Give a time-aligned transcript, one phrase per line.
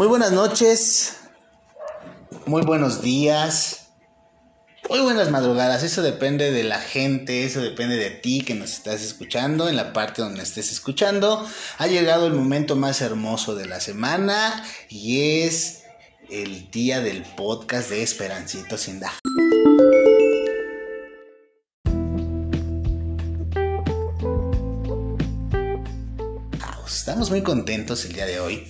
[0.00, 1.18] Muy buenas noches,
[2.46, 3.88] muy buenos días,
[4.88, 5.82] muy buenas madrugadas.
[5.82, 9.92] Eso depende de la gente, eso depende de ti que nos estás escuchando, en la
[9.92, 11.46] parte donde estés escuchando.
[11.76, 15.82] Ha llegado el momento más hermoso de la semana y es
[16.30, 19.12] el día del podcast de Esperancito Sinda.
[26.86, 28.66] Estamos muy contentos el día de hoy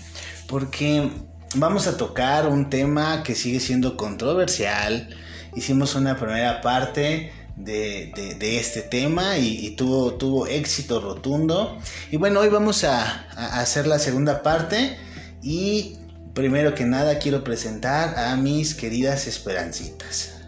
[0.50, 1.08] porque
[1.54, 5.08] vamos a tocar un tema que sigue siendo controversial.
[5.54, 11.78] Hicimos una primera parte de, este tema y, tuvo, tuvo éxito rotundo.
[12.10, 14.98] Y bueno, hoy vamos a, a, hacer la segunda parte
[15.40, 15.96] y
[16.34, 20.42] primero que nada quiero presentar a mis queridas esperancitas.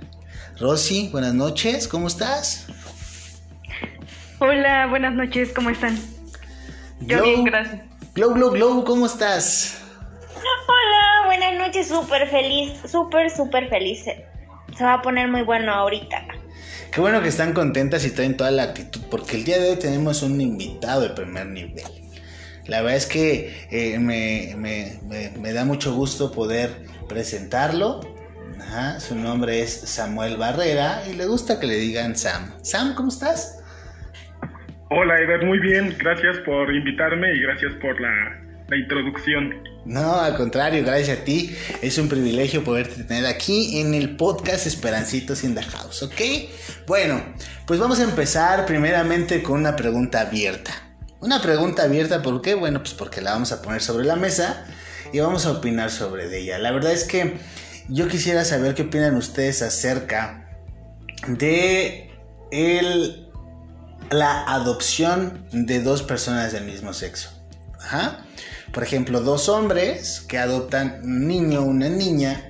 [0.59, 2.67] Rosy, buenas noches, ¿cómo estás?
[4.41, 5.97] Hola, buenas noches, ¿cómo están?
[7.01, 7.83] Yo bien, gracias.
[8.15, 9.82] Glow, Glow, Glow, ¿cómo estás?
[10.67, 14.05] Hola, buenas noches, súper feliz, súper, súper feliz.
[14.77, 16.25] Se va a poner muy bueno ahorita.
[16.93, 19.79] Qué bueno que están contentas y traen toda la actitud, porque el día de hoy
[19.79, 21.85] tenemos un invitado de primer nivel.
[22.67, 26.71] La verdad es que eh, me, da mucho gusto poder
[27.09, 28.01] presentarlo.
[28.99, 32.53] su nombre es Samuel Barrera y le gusta que le digan Sam.
[32.63, 33.59] Sam, ¿cómo estás?
[34.91, 35.97] Hola, Eder, muy bien.
[35.99, 39.72] Gracias por invitarme y gracias por la, introducción.
[39.85, 41.57] No, al contrario, gracias a ti.
[41.81, 46.21] Es un privilegio poderte tener aquí en el podcast Esperancitos in the House, ¿ok?
[46.87, 47.23] Bueno,
[47.67, 50.73] pues vamos a empezar primeramente con una pregunta abierta.
[51.21, 52.55] Una pregunta abierta, ¿por qué?
[52.55, 54.67] Bueno, pues porque la vamos a poner sobre la mesa
[55.13, 56.59] y vamos a opinar sobre ella.
[56.59, 57.39] La verdad es que
[57.89, 60.49] yo quisiera saber qué opinan ustedes acerca
[61.27, 62.11] de
[62.51, 63.29] el
[64.11, 67.31] la adopción de dos personas del mismo sexo.
[68.73, 72.49] Por ejemplo, dos hombres que adoptan un niño o una niña.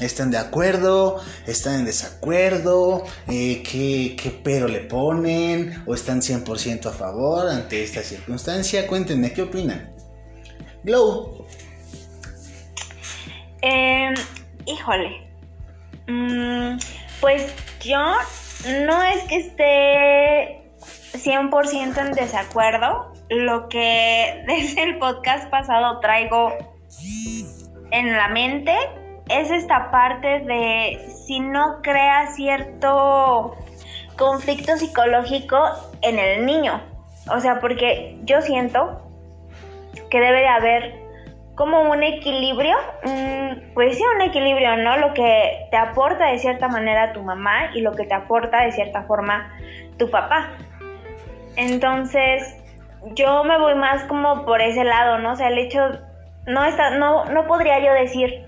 [0.00, 1.20] ¿Están de acuerdo?
[1.46, 3.04] ¿Están en desacuerdo?
[3.28, 5.82] Eh, ¿qué, pero le ponen?
[5.86, 8.86] ¿O están 100% a favor ante esta circunstancia?
[8.86, 9.92] Cuéntenme, ¿qué opinan?
[10.84, 11.46] Glow.
[13.62, 14.14] Em,
[14.66, 15.28] híjole.
[16.06, 16.78] Mm,
[17.20, 18.14] pues yo
[18.86, 20.60] no es que esté
[21.18, 23.19] 100% en desacuerdo.
[23.30, 26.52] Lo que desde el podcast pasado traigo
[27.92, 28.74] en la mente
[29.28, 33.56] es esta parte de si no crea cierto
[34.16, 35.58] conflicto psicológico
[36.02, 36.82] en el niño.
[37.32, 39.00] O sea, porque yo siento
[40.10, 41.00] que debe de haber
[41.54, 42.74] como un equilibrio,
[43.74, 44.96] pues sí, un equilibrio, ¿no?
[44.96, 48.72] Lo que te aporta de cierta manera tu mamá y lo que te aporta de
[48.72, 49.52] cierta forma
[49.98, 50.50] tu papá.
[51.56, 52.56] Entonces,
[53.14, 55.32] yo me voy más como por ese lado, ¿no?
[55.32, 55.80] O sea, el hecho,
[56.46, 58.46] no, está, no, no podría yo decir,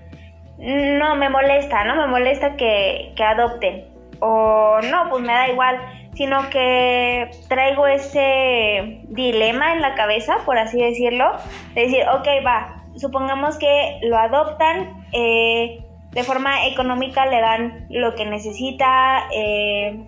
[0.57, 1.95] no, me molesta, ¿no?
[1.95, 3.85] Me molesta que, que adopten.
[4.19, 5.79] O no, pues me da igual,
[6.13, 11.31] sino que traigo ese dilema en la cabeza, por así decirlo,
[11.73, 18.13] de decir, ok, va, supongamos que lo adoptan, eh, de forma económica le dan lo
[18.15, 19.99] que necesita, eh,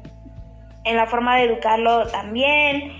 [0.83, 2.93] en la forma de educarlo también.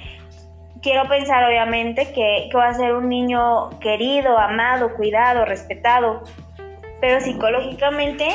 [0.85, 6.21] Quiero pensar obviamente que, va a ser un niño querido, amado, cuidado, respetado,
[7.01, 8.27] pero psicológicamente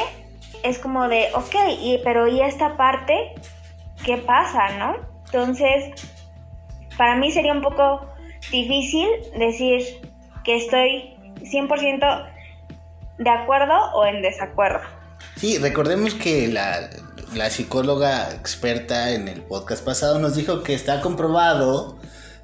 [0.64, 3.34] es como de, ok, y, pero ¿y esta parte
[4.04, 4.96] qué pasa, no?
[5.26, 5.92] Entonces,
[6.98, 8.04] para mí sería un poco
[8.50, 9.06] difícil
[9.38, 10.00] decir
[10.42, 12.30] que estoy 100%
[13.18, 14.80] de acuerdo o en desacuerdo.
[15.36, 16.90] Sí, recordemos que la,
[17.32, 22.00] la psicóloga experta en el podcast pasado nos dijo que está comprobado,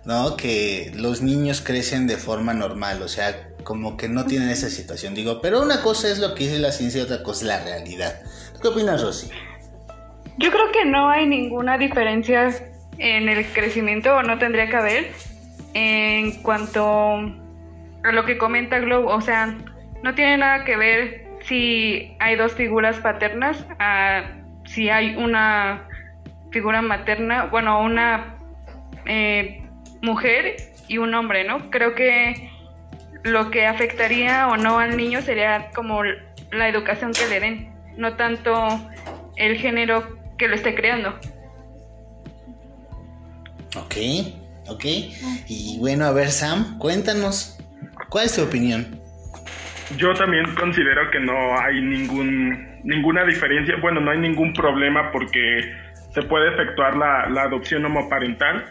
[0.07, 0.37] ¿no?
[0.37, 5.15] Que los niños crecen de forma normal, o sea, como que no tienen esa situación.
[5.15, 7.65] Digo, pero una cosa es lo que dice la ciencia y otra cosa es la
[7.65, 8.21] realidad.
[8.63, 9.29] ¿Qué opinas, Rosy?
[10.39, 12.55] Yo creo que no hay ninguna diferencia
[12.99, 15.13] en el crecimiento, o no tendría que haber,
[15.75, 17.19] en cuanto
[18.05, 19.59] a lo que comenta Glow, o sea,
[20.03, 23.65] no tiene nada que ver si hay dos figuras paternas
[24.67, 25.89] si hay una
[26.51, 28.37] figura materna, bueno, una
[29.07, 29.66] eh,
[30.07, 30.57] mujer
[30.89, 31.71] y un hombre, ¿no?
[31.71, 32.49] Creo que
[33.25, 36.03] lo que afectaría o no al niño sería como
[36.53, 38.81] la educación que le den, no tanto
[39.37, 41.11] el género que lo esté creando.
[43.77, 43.97] Ok,
[44.69, 44.85] ok.
[45.49, 47.59] Y bueno, a ver, Sam, cuéntanos,
[48.09, 49.01] ¿cuál es tu opinión?
[49.99, 55.73] Yo también considero que no hay ningún, ninguna diferencia, bueno, no hay ningún problema porque
[56.15, 58.65] se puede efectuar la, la adopción homoparental.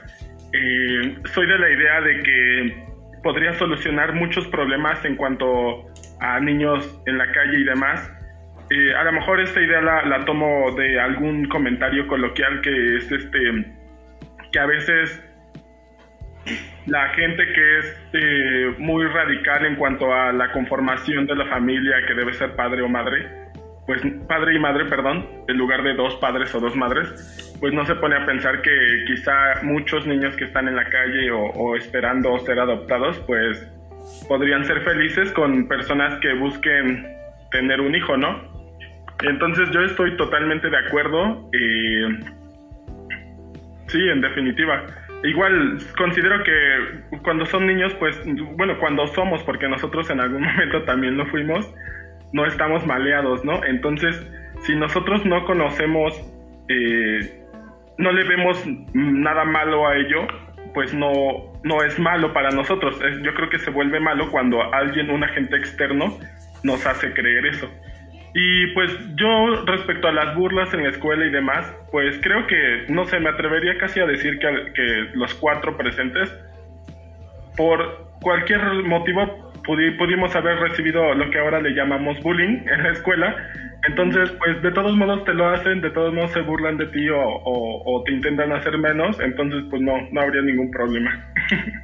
[0.58, 2.86] Eh, soy de la idea de que
[3.24, 5.86] podría solucionar muchos problemas en cuanto
[6.22, 8.10] a niños en la calle y demás.
[8.70, 13.40] Eh, a lo mejor esta idea la, tomo de algún comentario coloquial que es este
[14.52, 15.22] que a veces
[16.86, 21.96] la gente que es eh, muy radical en cuanto a la conformación de la familia
[22.08, 23.45] que debe ser padre o madre,
[23.86, 27.86] pues padre y madre, perdón, en lugar de dos padres o dos madres, pues no
[27.86, 28.72] se pone a pensar que
[29.08, 33.72] quizá muchos niños que están en la calle o, o esperando ser adoptados, pues
[34.28, 37.08] podrían ser felices con personas que busquen
[37.52, 38.56] tener un hijo, ¿no?
[39.24, 41.50] Entonces yo estoy totalmente de acuerdo.
[41.54, 42.20] Eh,
[43.88, 44.86] sí, en definitiva.
[45.24, 48.20] Igual considero que cuando son niños, pues,
[48.56, 51.74] bueno, cuando somos, porque nosotros en algún momento también lo fuimos,
[52.34, 53.64] no estamos maleados, ¿no?
[53.64, 54.26] Entonces,
[54.64, 56.14] si nosotros no conocemos,
[56.70, 57.44] eh,
[57.98, 58.64] no le vemos
[58.94, 60.28] nada malo a ello,
[60.74, 63.00] pues no, no es malo para nosotros.
[63.22, 66.18] yo creo que se vuelve malo cuando alguien, un agente externo,
[66.64, 67.70] nos hace creer eso.
[68.34, 72.86] Y pues yo respecto a las burlas en la escuela y demás, pues creo que,
[72.90, 76.30] no sé, me atrevería casi a decir que, que los cuatro presentes,
[77.56, 83.36] por cualquier motivo, pudimos haber recibido lo que ahora le llamamos bullying en la escuela.
[83.88, 87.10] Entonces, pues de todos modos te lo hacen, de todos modos se burlan de ti
[87.10, 91.12] o, o, te intentan hacer menos, entonces pues no, no habría ningún problema.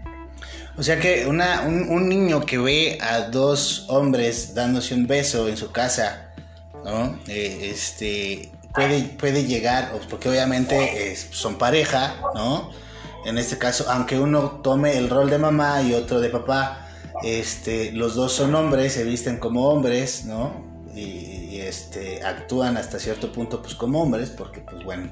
[0.78, 5.50] O sea que una, un, un, niño que ve a dos hombres dándose un beso
[5.50, 6.32] en su casa
[6.84, 7.18] ¿no?
[7.28, 12.72] Eh, este, puede, puede llegar, porque obviamente son pareja, ¿no?
[13.26, 16.88] En este caso, aunque uno tome el rol de mamá y otro de papá,
[17.24, 20.66] este, los dos son hombres, se visten como hombres, ¿no?
[20.96, 25.12] Y, este, actúan hasta cierto punto pues como hombres, porque pues bueno,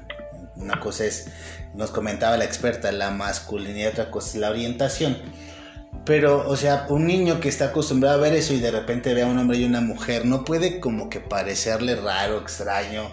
[0.56, 1.28] una cosa es,
[1.74, 5.16] nos comentaba la experta, la masculinidad, otra cosa es la orientación.
[6.04, 9.22] Pero, o sea, un niño que está acostumbrado a ver eso y de repente ve
[9.22, 13.10] a un hombre y una mujer, no puede como que parecerle raro, extraño,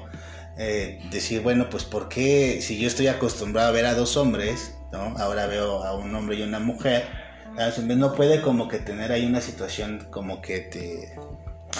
[0.57, 4.73] eh, decir, bueno, pues ¿por qué si yo estoy acostumbrado a ver a dos hombres,
[4.91, 5.15] ¿no?
[5.17, 7.05] Ahora veo a un hombre y una mujer,
[7.95, 11.13] no puede como que tener ahí una situación como que te...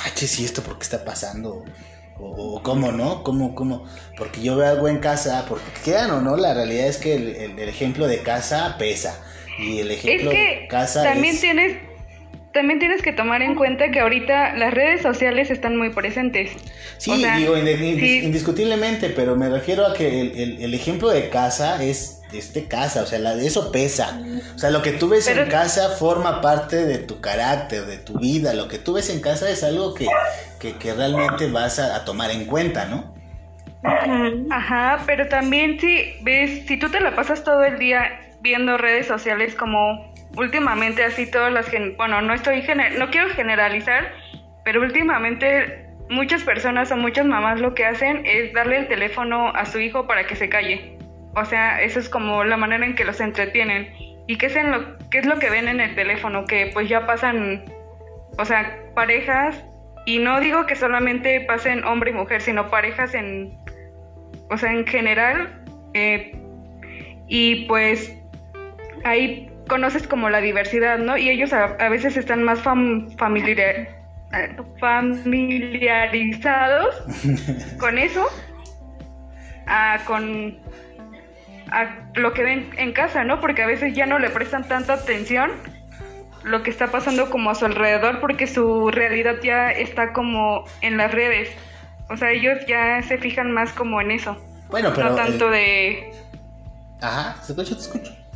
[0.03, 1.63] Ay, che, si esto, ¿por qué está pasando?
[2.19, 3.24] O, cómo, ¿no?
[3.24, 3.85] ¿Cómo, cómo?
[4.18, 7.59] Porque yo veo algo en casa, porque quedan o no, la realidad es que el
[7.59, 9.24] ejemplo de casa pesa
[9.57, 11.77] y el ejemplo es que casa también tienes
[12.57, 16.50] también tienes que tomar en cuenta que ahorita las redes sociales están muy presentes.
[16.98, 23.04] Sí, digo, indiscutiblemente, pero me refiero a que el, ejemplo de casa es este casa,
[23.04, 24.19] o sea, la, eso pesa.
[24.56, 28.18] O sea, lo que tú ves en casa forma parte de tu carácter, de tu
[28.18, 28.56] vida.
[28.56, 30.07] Lo que tú ves en casa es algo que,
[30.59, 33.13] que, realmente vas a, a, tomar en cuenta, ¿no?
[34.50, 39.06] Ajá, pero también si ves, si tú te la pasas todo el día viendo redes
[39.06, 42.63] sociales como últimamente así todas las bueno no estoy
[42.97, 44.13] no quiero generalizar
[44.63, 49.65] pero últimamente muchas personas o muchas mamás lo que hacen es darle el teléfono a
[49.65, 50.97] su hijo para que se calle.
[51.35, 53.93] O sea eso es como la manera en que los entretienen.
[54.27, 56.89] Y qué es en lo qué es lo que ven en el teléfono que pues
[56.89, 57.63] ya pasan
[58.37, 59.63] o sea parejas
[60.05, 63.57] y no digo que solamente pasen hombre y mujer sino parejas en
[64.49, 65.63] o sea en general
[65.93, 66.37] eh,
[67.27, 68.13] y pues
[69.06, 71.18] ahí conoces como la diversidad, ¿no?
[71.18, 73.90] Y ellos a, veces están más familiares
[74.80, 76.95] familiarizados
[77.80, 78.26] con eso,
[80.06, 80.59] con
[82.16, 83.40] lo que ven en casa, ¿no?
[83.40, 85.52] Porque a veces ya no le prestan tanta atención
[86.44, 90.97] lo que está pasando como a su alrededor porque su realidad ya está como en
[90.97, 91.50] las redes.
[92.09, 94.42] O sea, ellos ya se fijan más como en eso.
[94.69, 95.09] Bueno, pero...
[95.09, 96.14] No tanto de...
[97.02, 98.26] Ajá, te escucho, te escucho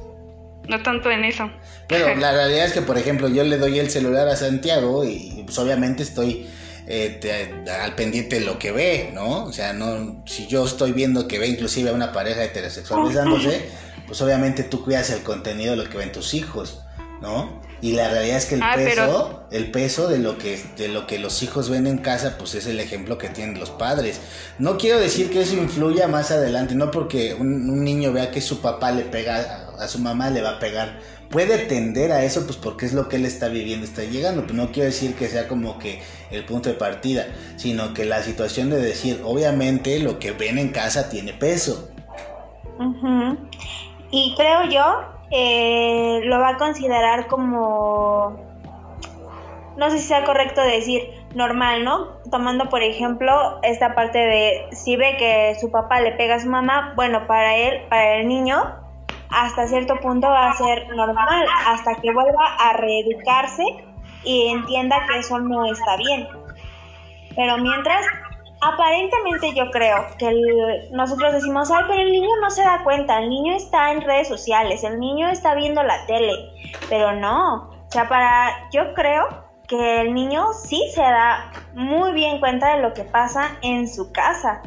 [0.72, 1.51] no tanto en eso.
[1.88, 5.44] Pero la realidad es que, por ejemplo, yo le doy el celular a Santiago y
[5.46, 6.48] pues, obviamente estoy
[6.88, 9.46] eh, al pendiente de lo que ve, ¿no?
[9.46, 13.70] O sea, no, si yo estoy viendo que ve inclusive a una pareja heterosexual besándose,
[14.08, 16.82] pues obviamente tú cuidas el contenido de lo que ven tus hijos,
[17.22, 17.62] ¿no?
[17.82, 21.08] Y la realidad es que el ah, peso, el peso de lo que de lo
[21.08, 24.20] que los hijos ven en casa, pues es el ejemplo que tienen los padres.
[24.60, 28.62] No quiero decir que eso influya más adelante, no porque un, niño vea que su
[28.62, 31.00] papá le pega a, su mamá le va a pegar.
[31.30, 34.44] Puede tender a eso, pues porque es lo que él está viviendo, está llegando.
[34.44, 38.22] Pero no quiero decir que sea como que el punto de partida, sino que la
[38.22, 41.90] situación de decir, obviamente lo que ven en casa tiene peso.
[44.12, 48.38] Y creo yo eh, lo va a considerar como,
[49.78, 51.02] no sé si sea correcto decir
[51.36, 52.20] normal, ¿no?
[52.30, 56.50] Tomando por ejemplo esta parte de si ve que su papá le pega a su
[56.50, 58.81] mamá, bueno, para él, para el niño,
[59.32, 63.64] hasta cierto punto va a ser normal, hasta que vuelva a reeducarse
[64.24, 66.28] y entienda que eso no está bien.
[67.36, 68.06] Pero mientras,
[68.62, 70.32] aparentemente yo creo que
[70.92, 74.28] nosotros decimos, ay, pero el niño no se da cuenta, el niño está en redes
[74.28, 76.34] sociales, el niño está viendo la tele,
[76.90, 82.42] pero no, o sea, para, yo creo que el niño sí se da muy bien
[82.42, 84.62] cuenta de lo que pasa en su casa.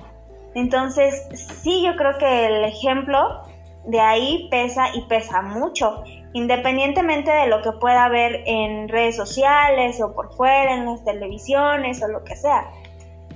[0.55, 1.29] Entonces,
[1.63, 3.43] sí, yo creo que el ejemplo
[3.87, 10.01] de ahí pesa y pesa mucho, independientemente de lo que pueda ver en redes sociales
[10.01, 12.71] o por fuera, en las televisiones o lo que sea.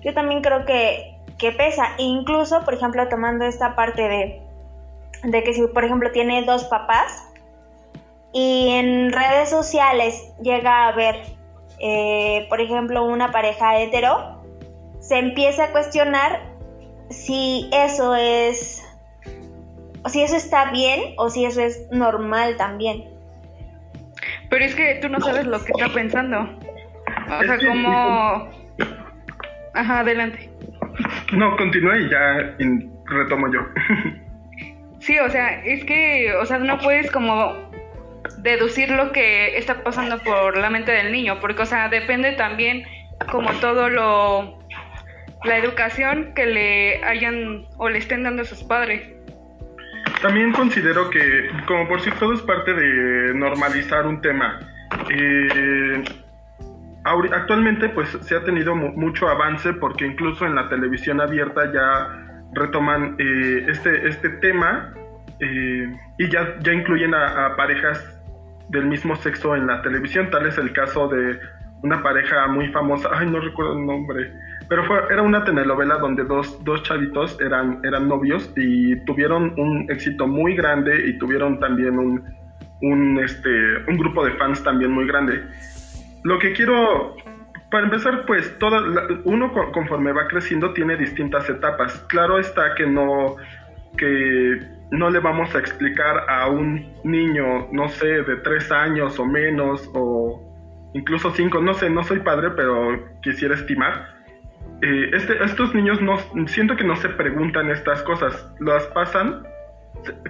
[0.03, 4.43] Yo también creo que, que pesa, incluso, por ejemplo, tomando esta parte de,
[5.25, 7.29] de que si, por ejemplo, tiene dos papás
[8.33, 11.17] y en redes sociales llega a ver,
[11.79, 14.43] eh, por ejemplo, una pareja hetero,
[15.01, 16.41] se empieza a cuestionar
[17.11, 18.85] si eso es
[20.09, 23.05] si eso está bien o si eso es normal también.
[24.51, 26.59] Pero es que tú no sabes lo que está pensando.
[27.29, 28.51] O sea, como...
[29.75, 30.51] Ajá, adelante.
[31.33, 32.57] No, continúe y ya
[33.05, 33.61] retomo yo.
[34.99, 37.55] sí, o sea, es que, o sea, no puedes como
[38.39, 42.85] deducir lo que está pasando por la mente del niño, porque, o sea, depende también
[43.31, 44.59] como todo lo...
[45.45, 49.18] la educación que le hayan o le estén dando a sus padres.
[50.23, 54.59] También considero que, como por si todo es parte de normalizar un tema,
[55.11, 56.05] eh,
[57.05, 63.17] actualmente pues se ha tenido mucho avance porque incluso en la televisión abierta ya retoman
[63.19, 64.93] eh, este, este tema
[65.41, 68.21] eh, y ya, ya incluyen a, parejas
[68.71, 70.31] del mismo sexo en la televisión.
[70.31, 71.39] Tal es el caso de
[71.83, 74.33] una pareja muy famosa, ay no recuerdo el nombre,
[74.69, 79.87] pero fue, era una telenovela donde dos, dos chavitos eran, eran novios y tuvieron un
[79.91, 82.23] éxito muy grande y tuvieron también un,
[82.83, 83.51] un, este,
[83.87, 85.43] un grupo de fans también muy grande.
[86.25, 87.17] Lo que quiero,
[87.71, 88.83] para empezar, pues toda,
[89.25, 92.05] uno conforme va creciendo tiene distintas etapas.
[92.09, 93.37] Claro está que no,
[93.97, 99.25] que no le vamos a explicar a un niño, no sé, de tres años o
[99.25, 100.48] menos, o
[100.95, 104.17] incluso cinco, no sé, no soy padre, pero quisiera estimar.
[104.83, 109.43] Eh, este, estos niños no siento que no se preguntan estas cosas, las pasan,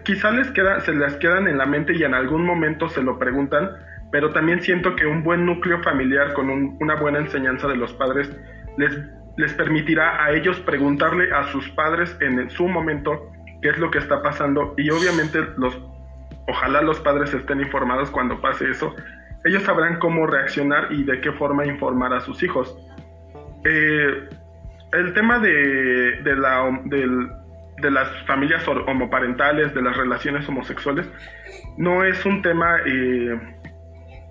[0.05, 3.19] quizá les queda, se les quedan en la mente y en algún momento se lo
[3.19, 3.71] preguntan,
[4.11, 6.49] pero también siento que un buen núcleo familiar con
[6.81, 8.35] una buena enseñanza de los padres
[8.79, 8.99] les,
[9.37, 13.99] les permitirá a ellos preguntarle a sus padres en su momento qué es lo que
[13.99, 14.75] está pasando.
[14.79, 15.79] Y obviamente los
[16.47, 18.95] ojalá los padres estén informados cuando pase eso
[19.49, 22.77] ellos sabrán cómo reaccionar y de qué forma informar a sus hijos
[23.65, 24.29] eh,
[24.93, 31.07] el tema de, de, la, de, las familias homoparentales, de las relaciones homosexuales,
[31.77, 33.39] no es un tema eh,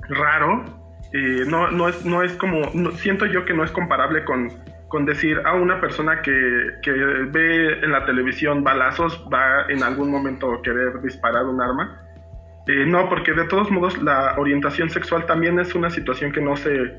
[0.10, 0.66] raro.
[1.14, 4.50] Eh, no, no, es, no es como, siento yo que no es comparable con,
[4.88, 10.12] con decir a una persona que, que, ve en la televisión balazos va en algún
[10.12, 12.02] momento querer disparar un arma.
[12.68, 16.56] Eh, no, porque de todos modos la orientación sexual también es una situación que no
[16.56, 16.98] se,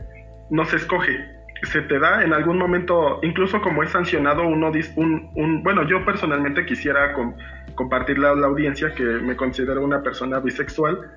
[0.50, 5.30] no se escoge se te da en algún momento, incluso como es sancionado, uno un,
[5.34, 7.14] un bueno, yo personalmente quisiera
[7.74, 11.10] compartir la, la, audiencia que me considero una persona bisexual,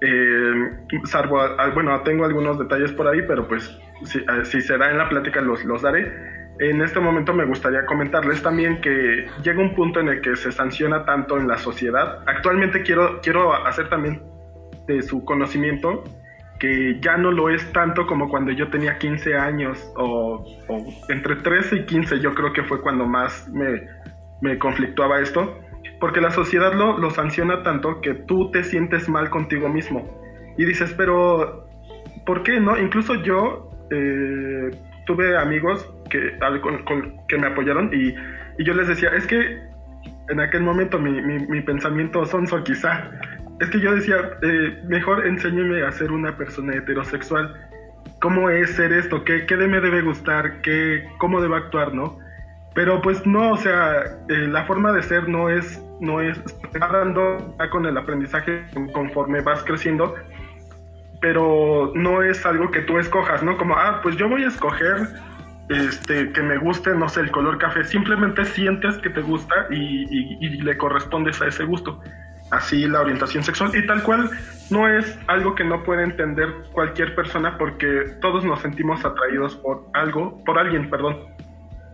[0.00, 0.70] eh,
[1.04, 1.40] salvo,
[1.74, 5.08] bueno, tengo algunos detalles por ahí, pero pues si, eh, si se da en la
[5.08, 6.35] plática los, los daré.
[6.58, 10.50] En este momento me gustaría comentarles también que llega un punto en el que se
[10.50, 12.22] sanciona tanto en la sociedad.
[12.26, 14.22] Actualmente quiero, quiero hacer también
[14.86, 16.04] de su conocimiento
[16.58, 20.44] que ya no lo es tanto como cuando yo tenía 15 años o,
[21.08, 23.82] entre 13 y 15 yo creo que fue cuando más me,
[24.40, 25.60] me conflictuaba esto,
[26.00, 30.08] porque la sociedad lo, lo, sanciona tanto que tú te sientes mal contigo mismo
[30.56, 31.68] y dices, pero
[32.24, 32.78] ¿por qué no?
[32.78, 34.70] Incluso yo eh,
[35.06, 36.38] tuve amigos que,
[37.28, 38.14] que me apoyaron y,
[38.58, 39.60] y, yo les decía, es que
[40.28, 43.10] en aquel momento mi, mi, mi pensamiento sonso quizá
[43.60, 47.54] es que yo decía, eh, mejor enséñeme a ser una persona heterosexual.
[48.20, 49.24] ¿Cómo es ser esto?
[49.24, 50.60] ¿Qué, qué me debe gustar?
[50.60, 51.94] ¿Qué, ¿Cómo debo actuar?
[51.94, 52.18] ¿No?
[52.74, 56.38] Pero pues no, o sea, eh, la forma de ser no es, no es,
[56.80, 60.14] va dando con el aprendizaje conforme vas creciendo,
[61.22, 63.56] pero no es algo que tú escojas, ¿no?
[63.56, 65.08] Como, ah, pues yo voy a escoger
[65.68, 70.44] este, que me guste, no sé, el color café, simplemente sientes que te gusta y,
[70.44, 72.00] y le correspondes a ese gusto
[72.50, 74.30] así la orientación sexual y tal cual
[74.70, 79.86] no es algo que no puede entender cualquier persona porque todos nos sentimos atraídos por
[79.94, 81.18] algo, por alguien, perdón.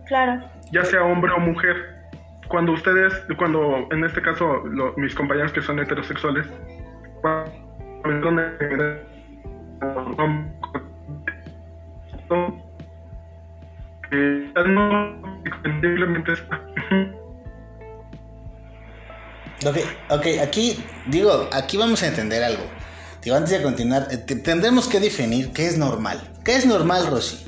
[0.07, 0.43] Claro.
[0.71, 1.75] Ya sea hombre o mujer.
[2.47, 4.63] Cuando ustedes, cuando en este caso
[4.97, 6.47] mis compañeros que son heterosexuales,
[8.01, 8.31] cuando
[16.33, 16.73] está.
[19.65, 19.77] Ok,
[20.09, 22.63] ok, aquí, digo, aquí vamos a entender algo.
[23.21, 26.21] Digo, antes de continuar, eh, tendremos que definir qué es normal.
[26.43, 27.45] ¿Qué es normal, Rosy?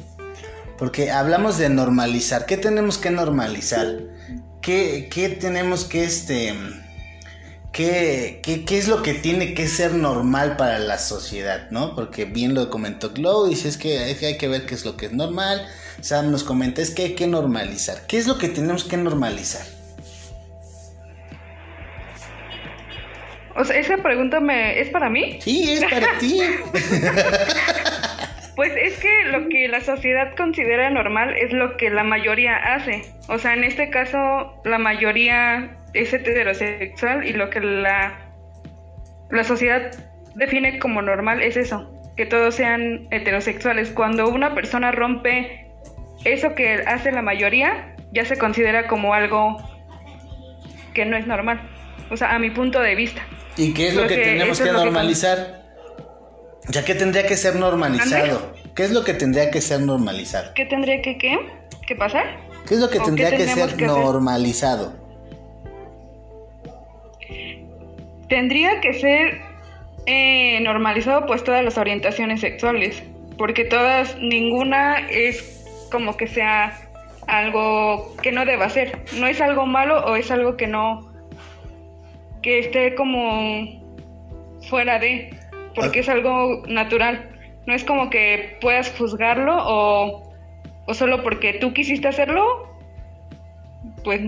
[0.77, 2.45] Porque hablamos de normalizar.
[2.45, 3.99] ¿Qué tenemos que normalizar?
[4.61, 6.53] ¿Qué, qué tenemos que, este,
[7.75, 11.93] qué, qué, qué, es lo que tiene que ser normal para la sociedad, ¿no?
[11.93, 15.07] Porque bien lo comentó Chloe, dice es que hay que ver qué es lo que
[15.07, 15.67] es normal.
[15.99, 18.07] Sam nos comenta, es que hay que normalizar.
[18.07, 19.65] ¿Qué es lo que tenemos que normalizar?
[23.57, 25.39] O sea, esa pregunta me es para mí.
[25.41, 26.39] Sí, es para ti.
[28.55, 33.01] Pues es que lo que la sociedad considera normal es lo que la mayoría hace.
[33.27, 38.17] O sea, en este caso, la mayoría es heterosexual y lo que la,
[39.29, 39.91] la sociedad
[40.35, 43.89] define como normal es eso, que todos sean heterosexuales.
[43.89, 45.67] Cuando una persona rompe
[46.23, 49.57] eso que hace la mayoría, ya se considera como algo
[50.93, 51.59] que no es normal.
[52.09, 53.21] O sea, a mi punto de vista.
[53.57, 55.64] ¿Y qué es lo que, tenemos que normalizar?
[56.69, 58.53] Ya que tendría que ser normalizado.
[58.75, 60.53] ¿Qué es lo que tendría que ser normalizado?
[60.53, 61.39] ¿Qué tendría que qué?
[61.87, 62.37] ¿Qué pasar?
[62.67, 64.93] ¿Qué es lo que tendría que ser normalizado?
[68.27, 69.41] Tendría que ser
[70.07, 73.03] eh, normalizado pues todas las orientaciones sexuales,
[73.37, 76.77] porque todas, ninguna es como que sea
[77.27, 78.99] algo que no deba ser.
[79.13, 81.13] No es algo malo o es algo que no
[82.41, 83.83] que esté como
[84.69, 85.35] fuera de,
[85.75, 87.29] porque es algo natural.
[87.65, 90.33] No es como que puedas juzgarlo o,
[90.85, 92.69] o solo porque tú quisiste hacerlo,
[94.03, 94.21] pues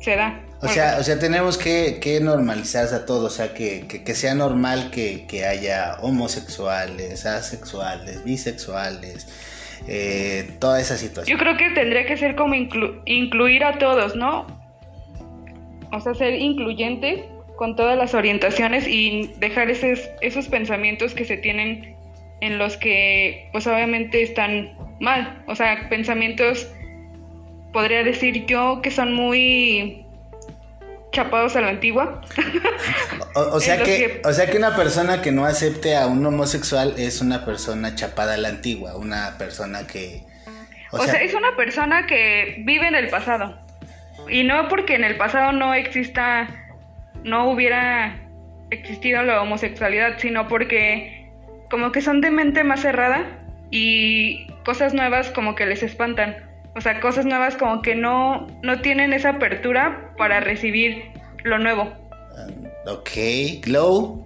[0.00, 0.40] se da.
[0.60, 4.34] O sea, o sea, tenemos que, que normalizar a todo, o sea, que, que, sea
[4.36, 9.26] normal que, que, haya homosexuales, asexuales, bisexuales,
[9.88, 11.36] eh, toda esa situación.
[11.36, 14.46] Yo creo que tendría que ser como incluir a todos, ¿no?
[15.90, 21.36] O sea, ser incluyente con todas las orientaciones y dejar esos, esos pensamientos que se
[21.36, 21.96] tienen
[22.40, 26.68] en los que pues obviamente están mal, o sea, pensamientos
[27.72, 30.04] podría decir yo que son muy
[31.12, 32.22] chapados a la antigua.
[33.34, 37.20] o, sea que, o sea que una persona que no acepte a un homosexual es
[37.20, 40.22] una persona chapada a la antigua, una persona que
[40.92, 43.58] o, sea, sea, es una persona que vive en el pasado.
[44.28, 46.61] Y no porque en el pasado no exista
[47.24, 48.18] no hubiera
[48.70, 51.30] existido la homosexualidad, sino porque
[51.70, 53.26] como que son de mente más cerrada
[53.70, 56.36] y cosas nuevas como que les espantan.
[56.74, 61.12] O sea, cosas nuevas como que no, no tienen esa apertura para recibir
[61.44, 61.92] lo nuevo.
[62.86, 63.10] ok,
[63.62, 64.22] Glow.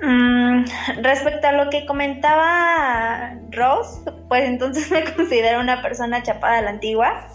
[0.00, 0.64] Mm,
[1.02, 6.70] respecto a lo que comentaba Ross, pues entonces me considero una persona chapada a la
[6.70, 7.28] antigua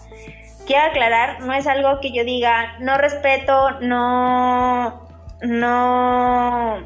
[0.66, 5.06] quiero aclarar, no es algo que yo diga, no respeto, no,
[5.42, 6.78] no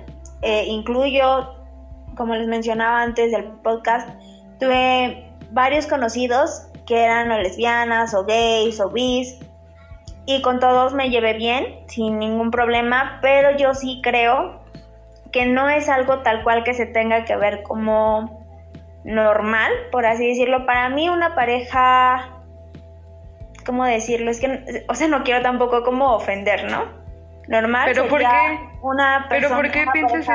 [0.43, 1.55] eh, incluyo,
[2.17, 4.09] como les mencionaba antes del podcast,
[4.59, 9.38] tuve varios conocidos que eran o lesbianas o gays o bis
[10.27, 14.61] y con todos me llevé bien, sin ningún problema, pero yo sí creo
[15.33, 18.47] que no es algo tal cual que se tenga que ver como
[19.05, 20.67] normal, por así decirlo.
[20.67, 22.38] Para mí una pareja
[23.68, 24.31] ¿cómo decirlo?
[24.31, 26.87] Es que, o sea, no quiero tampoco como ofender, ¿no?
[27.48, 28.59] Normal ¿Pero por qué?
[28.81, 29.28] una persona...
[29.28, 30.28] ¿Pero por qué piensas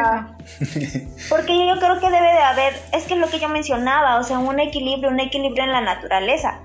[0.59, 1.07] eso?
[1.29, 4.23] Porque yo creo que debe de haber, es que es lo que yo mencionaba, o
[4.23, 6.59] sea, un equilibrio, un equilibrio en la naturaleza.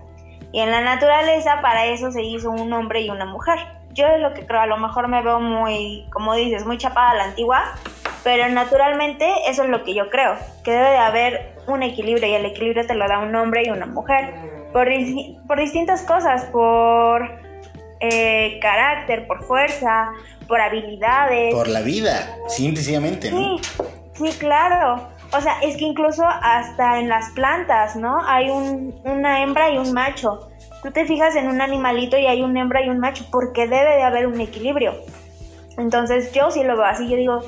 [0.53, 3.59] Y en la naturaleza para eso se hizo un hombre y una mujer.
[3.93, 7.11] Yo es lo que creo, a lo mejor me veo muy, como dices, muy chapada
[7.11, 7.75] a la antigua,
[8.23, 12.35] pero naturalmente eso es lo que yo creo, que debe de haber un equilibrio y
[12.35, 14.35] el equilibrio te lo da un hombre y una mujer
[14.73, 14.89] por,
[15.47, 17.29] por distintas cosas, por
[18.01, 20.11] eh, carácter, por fuerza,
[20.47, 21.55] por habilidades.
[21.55, 23.59] Por la vida, simplemente, ¿no?
[23.59, 23.61] Sí,
[24.15, 25.09] sí, claro.
[25.33, 28.27] O sea, es que incluso hasta en las plantas, ¿no?
[28.27, 30.49] Hay un, una hembra y un macho.
[30.83, 33.97] Tú te fijas en un animalito y hay una hembra y un macho, porque debe
[33.97, 34.95] de haber un equilibrio.
[35.77, 37.41] Entonces yo sí lo veo así, yo digo,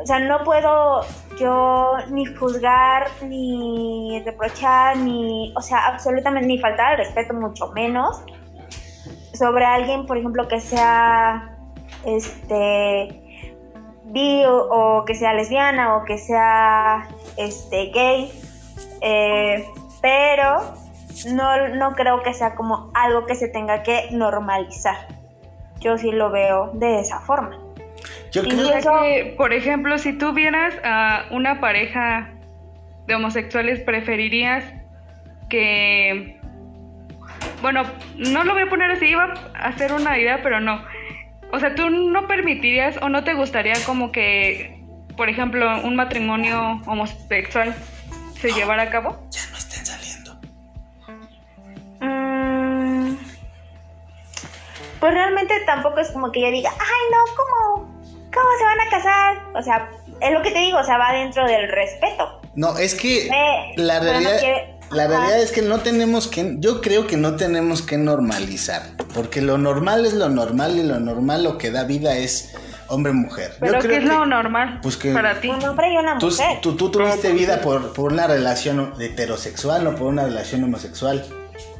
[0.00, 1.02] o sea, no puedo
[1.38, 8.22] yo ni juzgar, ni reprochar, ni, o sea, absolutamente, ni faltar al respeto, mucho menos,
[9.32, 11.56] sobre alguien, por ejemplo, que sea,
[12.04, 13.48] este,
[14.04, 18.30] bi o, que sea lesbiana o que sea, este, gay,
[19.00, 19.66] eh,
[20.02, 20.74] pero
[21.26, 24.96] no, no creo que sea como algo que se tenga que normalizar.
[25.80, 27.58] Yo sí lo veo de esa forma.
[28.32, 32.30] Yo creo que, por ejemplo, si tú vieras a una pareja
[33.06, 34.64] de homosexuales, preferirías
[35.48, 36.38] que,
[37.60, 37.82] bueno,
[38.16, 40.82] no lo voy a poner así, iba a hacer una idea, pero no.
[41.52, 44.80] O sea, tú no permitirías o no te gustaría como que,
[45.16, 47.74] por ejemplo, un matrimonio homosexual
[48.34, 49.26] se llevara a cabo?
[49.30, 49.56] Ya no
[55.00, 58.90] pues realmente tampoco es como que yo diga, ay no, ¿cómo, ¿cómo se van a
[58.90, 59.38] casar?
[59.54, 62.40] O sea, es lo que te digo, o sea, va dentro del respeto.
[62.54, 65.12] No, es que Eh, la no realidad, quiere- la Ajá.
[65.12, 68.82] realidad es que no tenemos que, yo creo que no tenemos que normalizar,
[69.14, 72.54] porque lo normal es lo normal y lo normal lo que da vida es
[72.88, 73.52] hombre-mujer.
[73.52, 75.48] Yo Pero creo ¿qué es que- lo normal pues que- para ti?
[75.48, 76.60] Un hombre y una mujer.
[76.60, 81.24] tú, tú tuviste vida por, por una relación heterosexual, no por una relación homosexual,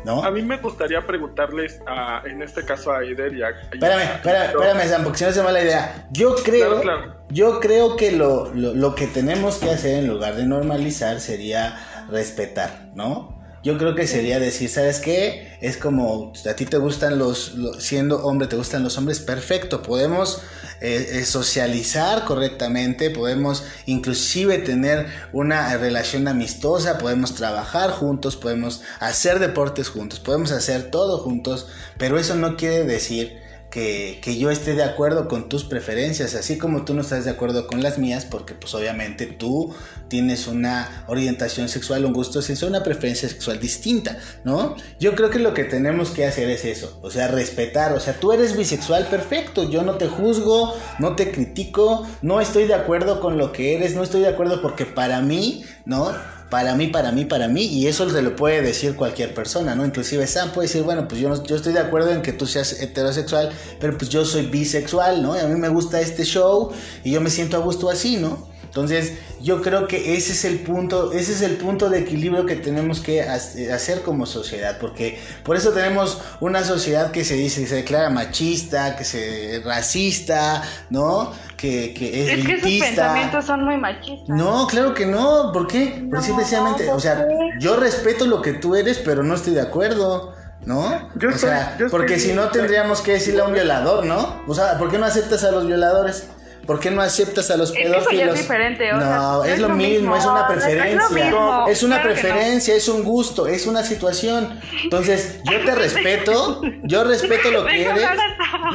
[0.04, 0.22] ¿no?
[0.24, 3.50] A mí me gustaría preguntarles, a, en este caso a Aider y a...
[3.50, 6.08] Espérame, espérame, espérame, Sam, porque si no se me va la idea.
[6.10, 7.16] Yo creo, Claro, claro.
[7.30, 11.78] yo creo que lo, lo, lo que tenemos que hacer en lugar de normalizar sería
[12.10, 13.38] respetar, ¿no?
[13.62, 15.58] Yo creo que sería decir, ¿sabes qué?
[15.60, 19.82] Es como, a ti te gustan los, los- siendo hombre, te gustan los hombres, perfecto,
[19.82, 20.42] podemos
[20.80, 29.38] eh, eh, socializar correctamente, podemos inclusive tener una relación amistosa, podemos trabajar juntos, podemos hacer
[29.40, 31.66] deportes juntos, podemos hacer todo juntos,
[31.98, 33.39] pero eso no quiere decir
[33.70, 37.66] que, yo esté de acuerdo con tus preferencias, así como tú no estás de acuerdo
[37.66, 39.74] con las mías, porque pues obviamente tú
[40.08, 44.74] tienes una orientación sexual, un gusto sexual, una preferencia sexual distinta, ¿no?
[44.98, 48.18] Yo creo que lo que tenemos que hacer es eso, o sea, respetar, o sea,
[48.18, 53.20] tú eres bisexual, perfecto, yo no te juzgo, no te critico, no estoy de acuerdo
[53.20, 56.12] con lo que eres, no estoy de acuerdo porque para mí, ¿no?
[56.50, 59.84] Para mí, para mí, para mí, y eso se lo puede decir cualquier persona, ¿no?
[59.86, 62.46] Inclusive Sam puede decir, bueno, pues yo, no- yo estoy de acuerdo en que tú
[62.46, 65.36] seas heterosexual, pero pues yo soy bisexual, ¿no?
[65.36, 66.70] Y a mí me gusta este show
[67.04, 68.48] y yo me siento a gusto así, ¿no?
[68.70, 72.54] Entonces, yo creo que ese es el punto, ese es el punto de equilibrio que
[72.54, 73.34] tenemos que ha-
[73.74, 78.94] hacer como sociedad, porque por eso tenemos una sociedad que se dice, se declara machista,
[78.94, 81.32] que se racista, ¿no?
[81.56, 82.86] Que, que es, Es que esos elitista.
[82.86, 84.28] pensamientos son muy machistas.
[84.28, 85.50] No, claro que no.
[85.52, 86.06] ¿Por qué?
[86.08, 87.34] Porque sí, No, precisamente, ¿por o sea, qué?
[87.58, 90.32] yo respeto lo que tú eres, pero no estoy de acuerdo,
[90.64, 91.08] ¿no?
[91.16, 94.42] Yo o estoy- sea, yo porque si no tendríamos que decirle a un violador, ¿no?
[94.46, 96.28] O sea, ¿por qué no aceptas a los violadores?
[96.70, 98.38] ¿Por qué no aceptas a los Es que eso ya es pedófilos?
[98.38, 101.24] diferente, o no, sea, es, lo mismo, es una no, no es lo preferencia.
[101.24, 102.22] mismo, Es una claro que no.
[102.22, 104.60] preferencia, es un gusto, es una situación.
[104.84, 108.08] Entonces, yo te respeto, yo respeto lo que eres.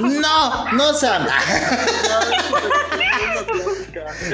[0.01, 1.25] No, no, Sam.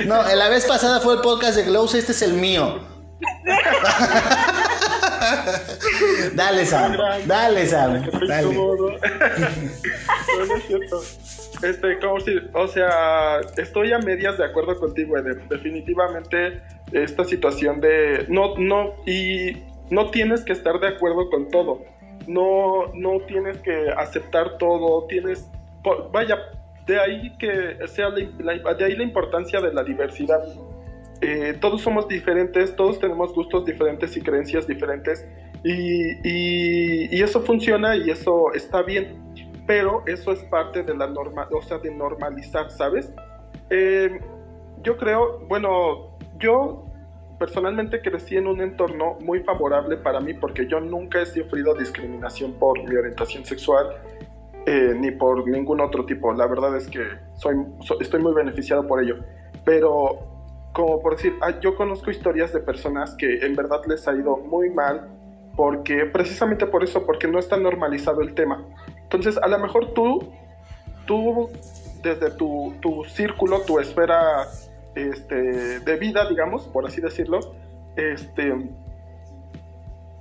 [0.07, 2.79] No, la vez pasada fue el podcast de Glows, este es el mío.
[6.35, 6.97] dale, Sam.
[7.25, 8.03] Dale, Sam.
[8.27, 8.53] Dale.
[8.53, 11.01] no, no es cierto.
[11.63, 15.47] Este, como si, o sea, estoy a medias de acuerdo contigo, Eder.
[15.47, 19.57] Definitivamente esta situación de no, no, y
[19.89, 21.81] no tienes que estar de acuerdo con todo.
[22.27, 25.47] No, no tienes que aceptar todo, tienes,
[26.11, 26.37] vaya,
[26.85, 30.41] de ahí que sea la, la- de ahí la importancia de la diversidad.
[31.21, 35.27] Eh, todos somos diferentes, todos tenemos gustos diferentes y creencias diferentes
[35.63, 39.17] y, eso funciona y eso está bien,
[39.67, 43.13] pero eso es parte de la norma, o sea, de normalizar, ¿sabes?
[43.69, 44.19] Eh,
[44.83, 46.85] yo creo, bueno, yo
[47.37, 52.53] personalmente crecí en un entorno muy favorable para mí porque yo nunca he sufrido discriminación
[52.53, 53.95] por mi orientación sexual
[54.65, 56.33] eh, ni por ningún otro tipo.
[56.33, 57.03] La verdad es que
[57.35, 59.17] soy, so- estoy muy beneficiado por ello.
[59.65, 60.19] Pero,
[60.73, 64.37] como por decir, ah, yo conozco historias de personas que en verdad les ha ido
[64.37, 65.09] muy mal
[65.55, 68.63] porque precisamente por eso, porque no está normalizado el tema.
[69.03, 70.31] Entonces, a lo mejor tú,
[71.05, 71.49] tú
[72.01, 74.47] desde tu, tu círculo, tu esfera
[74.95, 77.39] este, de vida, digamos, por así decirlo,
[77.95, 78.53] este,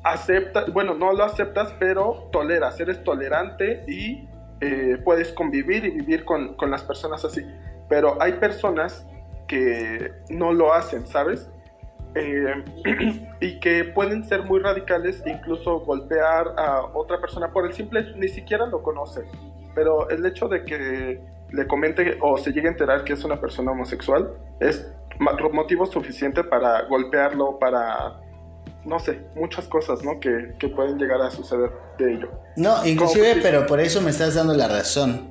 [0.02, 4.28] acepta, bueno, no lo aceptas, pero toleras, eres tolerante y
[4.60, 7.46] eh, puedes convivir y vivir con, con las personas así.
[7.88, 9.06] Pero hay personas
[9.50, 11.50] que no lo hacen, ¿sabes?
[12.14, 12.54] Eh,
[13.40, 18.28] y que pueden ser muy radicales, incluso golpear a otra persona por el simple, ni
[18.28, 19.22] siquiera lo conoce,
[19.74, 23.40] pero el hecho de que le comente o se llegue a enterar que es una
[23.40, 24.86] persona homosexual es
[25.18, 28.20] motivo suficiente para golpearlo, para,
[28.84, 30.20] no sé, muchas cosas, ¿no?
[30.20, 32.30] Que, que pueden llegar a suceder de ello.
[32.54, 35.28] No, inclusive, pero por eso me estás dando la razón.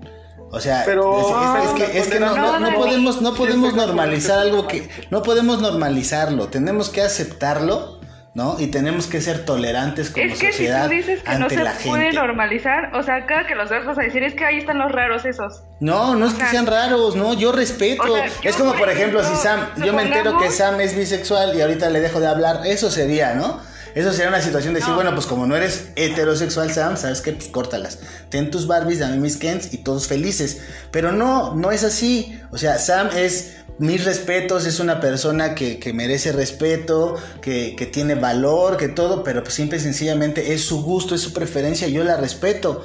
[0.51, 3.33] O sea, Pero- es, es que, es que no, no- no No, no, podemos, no
[3.35, 6.47] podemos normalizar algo que no podemos normalizarlo.
[6.47, 7.99] Tenemos que aceptarlo,
[8.33, 8.55] ¿no?
[8.59, 11.57] Y tenemos que ser tolerantes como Es que si sociedad tú dices que no se
[11.57, 12.17] la puede gente.
[12.17, 14.91] normalizar, o sea, cada que los veas vas a decir, es que ahí están los
[14.91, 15.61] raros esos.
[15.79, 18.03] No, no es que O sea, sean raros, no, yo respeto.
[18.03, 20.95] o sea, yo, es como, por ejemplo, si Sam, yo me entero que Sam es
[20.97, 23.59] bisexual y ahorita le dejo de hablar, eso sería, ¿no?
[23.95, 27.33] Eso sería una situación de decir, bueno, pues como no eres heterosexual, Sam, sabes que
[27.33, 27.99] pues córtalas.
[28.29, 30.61] Ten tus Barbies, dame mis Kens y todos felices.
[30.91, 32.39] Pero no, no es así.
[32.51, 37.85] O sea, Sam es mis respetos, es una persona que, que merece respeto, que, que,
[37.85, 41.87] tiene valor, que todo, pero pues simple y sencillamente es su gusto, es su preferencia,
[41.87, 42.83] yo la respeto.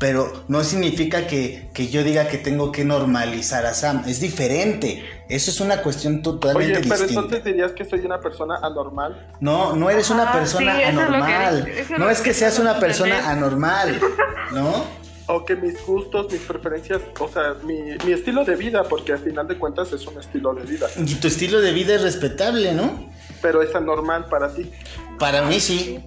[0.00, 5.04] Pero no significa que, que yo diga que tengo que normalizar a Sam, es diferente.
[5.28, 7.20] Eso es una cuestión totalmente Oye, pero distinta.
[7.20, 9.28] entonces dirías que soy una persona anormal.
[9.40, 11.68] No, no eres una Ajá, persona sí, eso es lo que- anormal.
[11.98, 14.00] no es que que seas una persona anormal,
[14.52, 14.84] ¿no?
[15.26, 19.18] O que mis gustos, mis preferencias, o sea, mi, mi estilo de vida, porque al
[19.18, 20.86] final de cuentas es un estilo de vida.
[20.96, 23.10] Y tu estilo de vida es respetable, ¿no?
[23.42, 24.70] Pero es anormal para ti.
[25.18, 26.02] Para mí sí.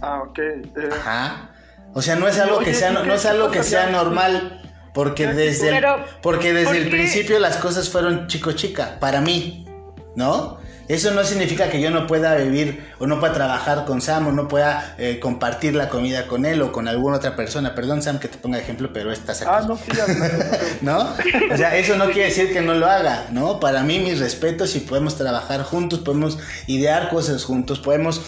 [0.00, 0.38] Ah, ok.
[0.38, 0.62] eh,
[1.00, 1.50] Ajá.
[1.94, 4.60] O sea, no es algo que sea, ¿y no, qué- es algo que sea normal.
[4.92, 5.84] Porque desde el,
[6.22, 9.66] porque desde ¿por el principio las cosas fueron chico chica, para mí,
[10.14, 10.58] ¿no?
[10.86, 14.32] Eso no significa que yo no pueda vivir o no pueda trabajar con Sam o
[14.32, 17.74] no pueda eh, compartir la comida con él o con alguna otra persona.
[17.74, 19.50] Perdón, Sam, que te ponga ejemplo, pero estás aquí.
[19.52, 19.84] Ah, no, sí.
[20.82, 21.14] ¿no?
[21.52, 23.58] O sea, eso no quiere decir que no lo haga, ¿no?
[23.60, 28.20] Para mí, mis respetos y podemos trabajar juntos, podemos idear cosas juntos, podemos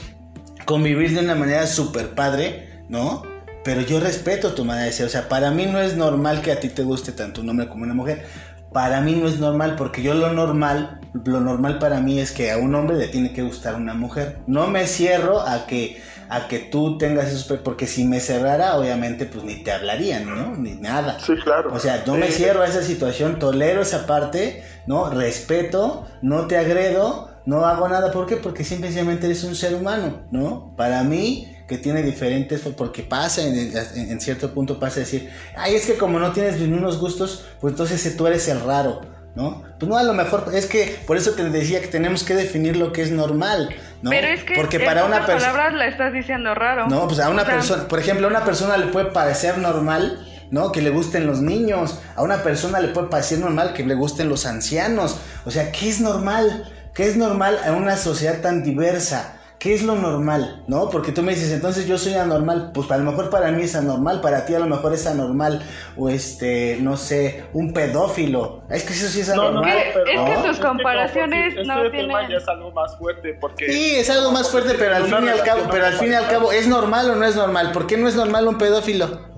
[0.65, 3.23] convivir de una manera súper padre, ¿no?
[3.67, 6.53] Pero yo respeto tu manera de ser, o sea, para mí no es normal que
[6.53, 8.25] a ti te guste tanto un hombre como una mujer.
[8.73, 12.53] Para mí no es normal porque yo lo normal, lo normal para mí es que
[12.53, 14.39] a un hombre le tiene que gustar una mujer.
[14.47, 19.27] No me cierro a que a que tú tengas esos porque si me cerrara obviamente
[19.27, 20.55] pues ni te hablarían, ¿no?
[20.55, 21.19] Ni nada.
[21.19, 21.75] Sí, claro.
[21.75, 25.11] O sea, no me cierro a esa situación, tolero esa parte, ¿no?
[25.11, 28.13] Respeto, no te agredo, no hago nada.
[28.13, 28.37] ¿Por qué?
[28.37, 30.73] Porque simplemente eres un ser humano, ¿no?
[30.77, 35.31] Para mí, que tiene diferentes, porque pasa, en, en- en cierto punto pasa a decir,
[35.57, 39.01] ay, es que como no tienes los mismos gustos, pues entonces tú eres el raro,
[39.35, 39.65] ¿no?
[39.79, 42.77] Pues no, a lo mejor es que por eso te decía que tenemos que definir
[42.77, 44.11] lo que es normal, ¿no?
[44.11, 45.53] Pero es que porque en para una persona...
[45.53, 46.87] palabras la estás diciendo raro.
[46.89, 49.59] No, pues a una O sea, persona, por ejemplo, a una persona le puede parecer
[49.59, 50.71] normal, ¿no?
[50.71, 51.99] Que le gusten los niños.
[52.15, 55.19] A una persona le puede parecer normal que le gusten los ancianos.
[55.45, 56.73] O sea, ¿qué es normal?
[56.95, 59.36] ¿Qué es normal en una sociedad tan diversa?
[59.59, 60.63] ¿Qué es lo normal?
[60.67, 60.91] ¿No?
[60.91, 62.73] Porque tú me dices, entonces yo soy anormal.
[62.75, 65.63] Pues a lo mejor para mí es anormal, para ti a lo mejor es anormal.
[65.97, 68.63] O este, no sé, un pedófilo.
[68.69, 69.73] Es que eso sí es No, no, anormal.
[69.79, 70.43] Es que- es que ¿no?
[70.45, 73.73] tus comparaciones este no tema tienen- ya es algo más fuerte porque...
[73.73, 76.15] Sí, es algo más fuerte, pero al fin y al cabo, pero al fin y
[76.15, 77.73] al cabo, ¿es normal o no es normal?
[77.73, 79.36] ¿Por qué no es normal un pedófilo?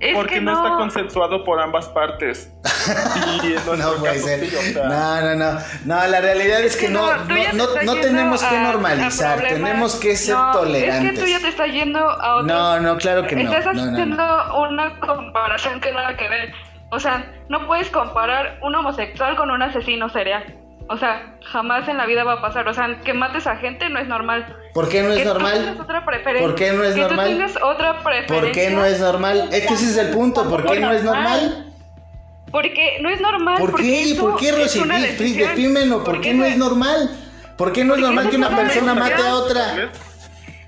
[0.00, 2.52] Es Porque que no, no, está consensuado por ambas partes.
[3.42, 4.74] Y No puede ser.
[4.74, 5.60] No, no, no.
[5.84, 10.36] No, la realidad es que que no, no, no, tenemos que normalizar, tenemos que ser
[10.36, 11.12] No, tolerantes.
[11.12, 12.46] Es que tú ya te estás yendo a otro.
[12.46, 13.52] No, no, claro que no.
[13.52, 14.60] Estás No, no, haciendo no.
[14.68, 16.52] una comparación que nada que ver.
[16.90, 20.44] O sea, no puedes comparar un homosexual con un asesino serial.
[20.88, 22.66] O sea, jamás en la vida va a pasar.
[22.68, 24.56] O sea, que mates a gente no es normal.
[24.72, 25.54] ¿Por qué no es que tú normal?
[25.54, 26.46] tengas otra preferencia.
[26.46, 27.26] ¿Por qué no es que normal?
[27.26, 28.40] tú tengas otra preferencia.
[28.40, 29.48] ¿Por qué no es normal?
[29.52, 31.66] Es que ese es el punto, ¿por qué no es normal?
[32.50, 33.58] Porque no es normal.
[33.58, 34.16] ¿Por qué?
[34.18, 34.82] ¿Por qué, Rosy?
[35.34, 37.10] Defímelo, ¿por qué no es normal?
[37.56, 39.90] ¿Por qué no es normal que una persona mate a otra?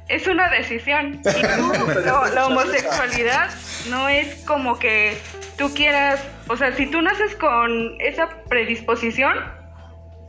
[0.09, 1.21] Es una decisión.
[1.25, 1.73] Y tú,
[2.05, 3.49] no, la homosexualidad
[3.89, 5.17] no es como que
[5.57, 9.39] tú quieras, o sea, si tú naces con esa predisposición,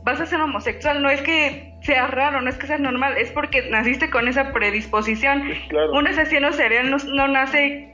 [0.04, 1.02] vas a ser homosexual.
[1.02, 4.52] No es que sea raro, no es que sea normal, es porque naciste con esa
[4.52, 5.42] predisposición.
[5.68, 5.92] Claro.
[5.92, 7.88] Un asesino serial no, no nace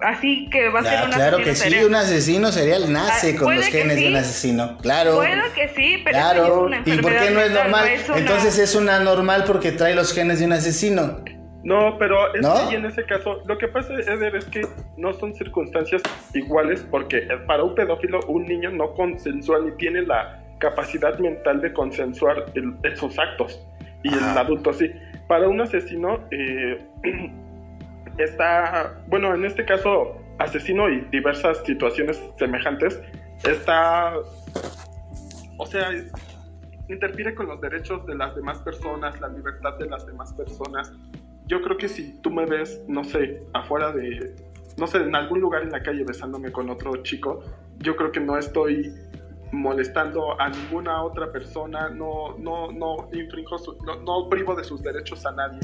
[0.00, 3.34] así que va a ser Ah, un claro asesino que sí, un asesino serial nace
[3.36, 4.16] Ah, con los genes de un sí.
[4.18, 4.78] asesino.
[4.78, 5.14] Claro.
[5.16, 7.50] Puede que sí, pero eso ya es Claro, una ¿y por qué enfermedad no es
[7.52, 7.88] normal?
[7.88, 11.20] es una- Entonces es una normal porque trae los genes de un asesino.
[11.62, 12.68] No, pero es ¿No?
[12.68, 14.66] que y en ese caso, lo que pasa, Eder, es que
[14.98, 16.02] no son circunstancias
[16.34, 21.72] iguales porque para un pedófilo un niño no consensúa ni tiene la capacidad mental de
[21.72, 23.50] consensuar el- esos actos
[24.02, 24.90] y el adulto sí.
[25.28, 26.78] Para un asesino eh,
[28.18, 33.00] está, bueno, en este caso asesino y diversas situaciones semejantes,
[33.48, 34.14] está,
[35.58, 35.90] o sea,
[36.88, 40.92] interfiere con los derechos de las demás personas, la libertad de las demás personas.
[41.46, 44.34] Yo creo que si tú me ves, no sé, afuera de,
[44.78, 47.42] no sé, en algún lugar en la calle besándome con otro chico,
[47.78, 48.92] yo creo que no estoy
[49.54, 54.82] molestando a ninguna otra persona, no, no, no infringo, su- no, no privo de sus
[54.82, 55.60] derechos a nadie.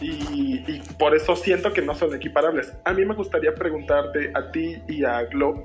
[0.00, 2.72] Y, y por eso siento que no son equiparables.
[2.84, 5.64] A mí me gustaría preguntarte a ti y a Glo,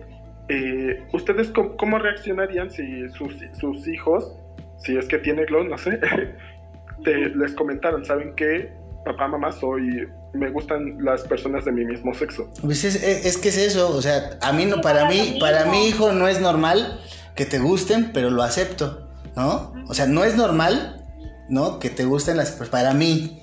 [0.49, 4.35] eh, ¿ustedes cómo, cómo reaccionarían si sus, sus hijos,
[4.77, 5.99] si es que tiene Glo, no sé,
[7.03, 8.71] te, les comentaron, ¿saben qué?
[9.05, 12.49] Papá, mamá, soy, me gustan las personas de mi mismo sexo.
[12.61, 15.65] Pues es, es- es que es eso, o sea, a mí no, para mí, para
[15.65, 16.99] mi hijo no es normal
[17.35, 19.73] que te gusten, pero lo acepto, ¿no?
[19.87, 21.05] O sea, no es normal,
[21.49, 21.79] ¿no?
[21.79, 23.41] Que te gusten las, pues para mí,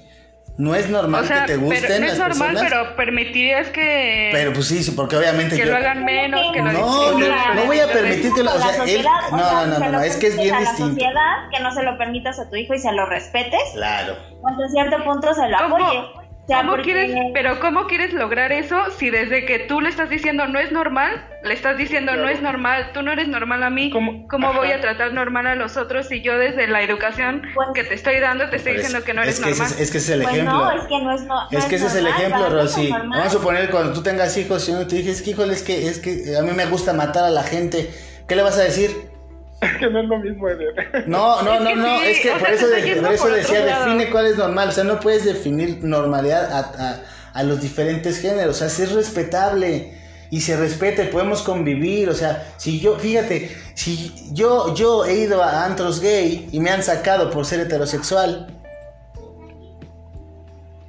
[0.59, 2.71] No es normal O sea, que te gusten pero, no las es normal, personas.
[2.71, 6.59] pero permitirías que, Pero pues sí, sí, porque obviamente que yo- lo hagan menos, que
[6.61, 7.31] lo No, discriminen.
[7.31, 9.79] no, no voy a permitir que lo, o la sea, él, sociedad, no, no, no,
[9.79, 10.83] no, no, es que es bien a distinto.
[10.89, 14.13] la sociedad que no se lo permitas a tu hijo y se lo respetes, Claro.
[14.45, 16.01] hasta cierto punto se lo ¿Cómo, apoye.
[16.43, 19.89] O sea, cómo porque- quieres, pero cómo quieres lograr eso si desde que tú le
[19.89, 23.63] estás diciendo no es normal, le estás diciendo no es normal, tú no eres normal
[23.63, 24.27] a mí, ¿Cómo?
[24.27, 24.59] ¿cómo, Ajá.
[24.59, 27.95] voy a tratar normal a los otros si yo desde la educación Pues- que te
[27.95, 29.69] estoy dando te estoy diciendo que no eres es que normal?
[29.71, 30.59] es, es que ese es el Pues ejemplo.
[30.59, 32.91] no, es que no es no, no Es que ese es el ejemplo, Rosy.
[32.91, 35.87] Vamos a suponer cuando tú tengas hijos y uno te dices que híjole, es que,
[35.87, 37.89] es que a mí me gusta matar a la gente.
[38.27, 38.91] ¿Qué le vas a decir?
[39.79, 41.05] que no es lo mismo, Eder.
[41.07, 43.33] No, no, no, que no, sí, es que por sea, eso, de- por eso por
[43.35, 44.69] decía, define cuál es normal.
[44.69, 47.01] O sea, no puedes definir normalidad a, a-
[47.35, 48.57] a los diferentes géneros.
[48.57, 49.95] O sea, si es respetable
[50.31, 52.09] y se respeta y podemos convivir.
[52.09, 56.71] O sea, si yo, fíjate, si yo, yo he ido a antros gay y me
[56.71, 58.59] han sacado por ser heterosexual.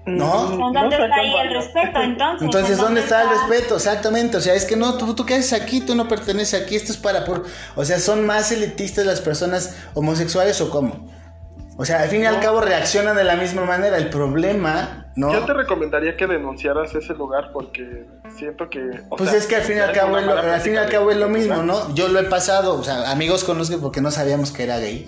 [0.05, 0.49] ¿No?
[0.49, 2.41] Mm, ¿En dónde está ahí el respeto entonces?
[2.41, 3.75] Entonces, ¿En ¿dónde está el respeto?
[3.75, 6.75] Exactamente, o sea, es que no, tú, tú qué haces aquí, tú no perteneces aquí,
[6.75, 7.45] esto es para por...
[7.75, 11.09] O sea, ¿son más elitistas las personas homosexuales o cómo?
[11.77, 15.33] O sea, al fin y al cabo reaccionan de la misma manera, el problema, ¿no?
[15.33, 18.05] Yo te recomendaría que denunciaras ese lugar porque
[18.37, 19.01] siento que...
[19.09, 20.77] o Pues sea, es que al fin y al cabo, es lo, al fin y
[20.77, 21.93] al cabo es lo mismo, ¿no?
[21.95, 25.07] Yo lo he pasado, o sea, amigos conozco porque no sabíamos que era gay,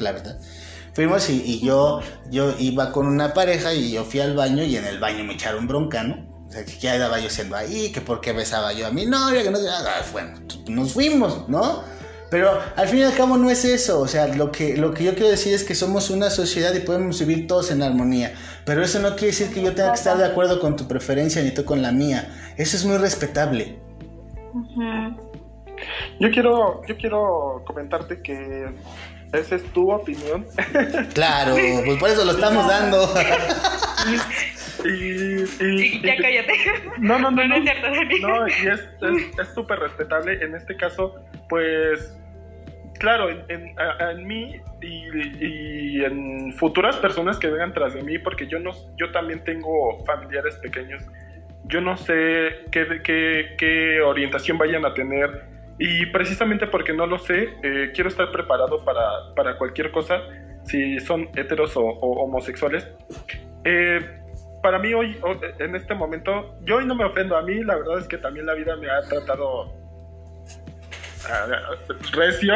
[0.00, 0.36] la verdad.
[0.94, 4.76] Fuimos y, y yo, yo iba con una pareja y yo fui al baño y
[4.76, 6.34] en el baño me echaron bronca, ¿no?
[6.46, 9.06] O sea, que ya estaba yo siendo ahí, que por qué besaba yo a mi
[9.06, 11.82] novia, que no sé, ah, bueno, nos fuimos, ¿no?
[12.30, 15.04] Pero al fin y al cabo no es eso, o sea, lo que, lo que
[15.04, 18.82] yo quiero decir es que somos una sociedad y podemos vivir todos en armonía, pero
[18.82, 21.50] eso no quiere decir que yo tenga que estar de acuerdo con tu preferencia ni
[21.50, 23.78] tú con la mía, eso es muy respetable.
[26.18, 28.66] Yo quiero, yo quiero comentarte que
[29.38, 30.46] esa es tu opinión
[31.14, 33.08] Claro, pues por eso lo estamos dando.
[34.84, 36.52] y, y- Y ya y- cállate.
[36.98, 38.20] No, no, no, No, no es cierto, Dani.
[38.20, 40.42] No, y es es- es súper respetable.
[40.44, 41.14] En este caso,
[41.48, 42.16] pues,
[42.98, 43.74] claro, en, en-
[44.10, 48.72] en mí y, y en futuras personas que vengan tras de mí, porque yo no,
[48.96, 51.02] yo también tengo familiares pequeños.
[51.66, 57.18] Yo no sé qué, qué, qué orientación vayan a tener y precisamente porque no lo
[57.18, 60.20] sé, eh, quiero estar preparado para, para cualquier cosa,
[60.64, 62.88] si son heteros o, homosexuales.
[63.64, 64.20] Eh,
[64.62, 65.16] para mí hoy,
[65.58, 68.46] en este momento, yo hoy no me ofendo a mí, la verdad es que también
[68.46, 69.74] la vida me ha tratado
[71.28, 71.46] ah,
[72.12, 72.54] recio,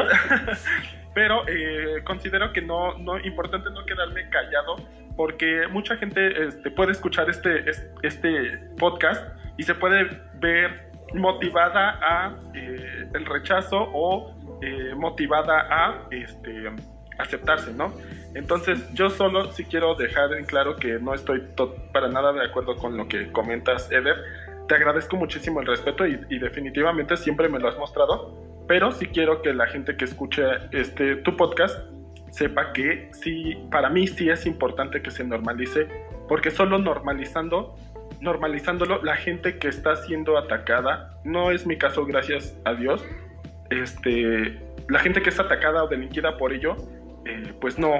[1.14, 4.76] pero eh, considero que no, no, importante no quedarme callado,
[5.16, 11.98] porque mucha gente este, puede escuchar este, es- este podcast y se puede ver motivada
[12.02, 16.70] a eh, el rechazo o eh, motivada a este,
[17.18, 17.92] aceptarse, ¿no?
[18.34, 22.44] Entonces, yo solo sí quiero dejar en claro que no estoy to- para nada de
[22.44, 24.16] acuerdo con lo que comentas, Eder.
[24.68, 28.36] Te agradezco muchísimo el respeto y, y definitivamente siempre me lo has mostrado,
[28.68, 30.42] pero sí quiero que la gente que escuche
[30.72, 31.78] este tu podcast
[32.30, 35.88] sepa que sí, para mí sí es importante que se normalice,
[36.28, 37.74] porque solo normalizando,
[38.20, 43.04] normalizándolo, la gente que está siendo atacada, no es mi caso, gracias a Dios,
[43.70, 46.76] este, la gente que es atacada o delinquida por ello,
[47.26, 47.92] eh, pues no,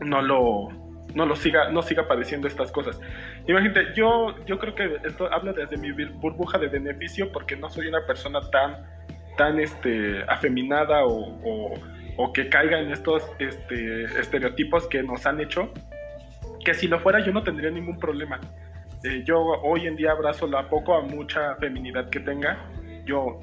[0.00, 0.68] no lo,
[1.14, 3.00] no lo siga, no siga padeciendo estas cosas.
[3.46, 7.86] Imagínate, yo, yo creo que esto habla desde mi burbuja de beneficio porque no soy
[7.86, 8.84] una persona tan,
[9.36, 11.74] tan este, afeminada o, o-
[12.18, 15.70] o que caiga en estos este, estereotipos que nos han hecho,
[16.64, 18.40] que si lo fuera yo no tendría ningún problema.
[19.24, 22.58] Yo hoy en día abrazo la poco a mucha feminidad que tenga.
[23.04, 23.40] Yo,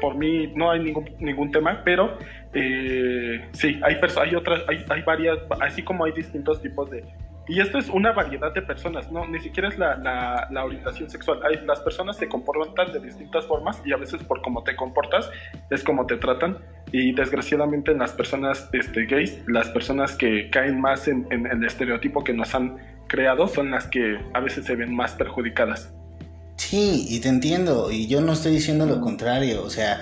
[0.00, 2.18] por mí, no hay ningún, ningún tema, pero
[2.52, 7.04] eh, sí, hay, hay otras, hay, hay varias, así como hay distintos tipos de...
[7.46, 11.10] Y esto es una variedad de personas, no, ni siquiera es la, la, la orientación
[11.10, 11.40] sexual.
[11.66, 15.30] Las personas se comportan de distintas formas y a veces por cómo te comportas
[15.68, 16.58] es como te tratan.
[16.90, 21.64] Y desgraciadamente en las personas este, gays, las personas que caen más en, en el
[21.64, 22.78] estereotipo que nos han
[23.14, 25.88] creado son las que a veces se ven más perjudicadas.
[26.56, 30.00] Sí, y te entiendo, y yo no estoy diciendo lo contrario, o sea,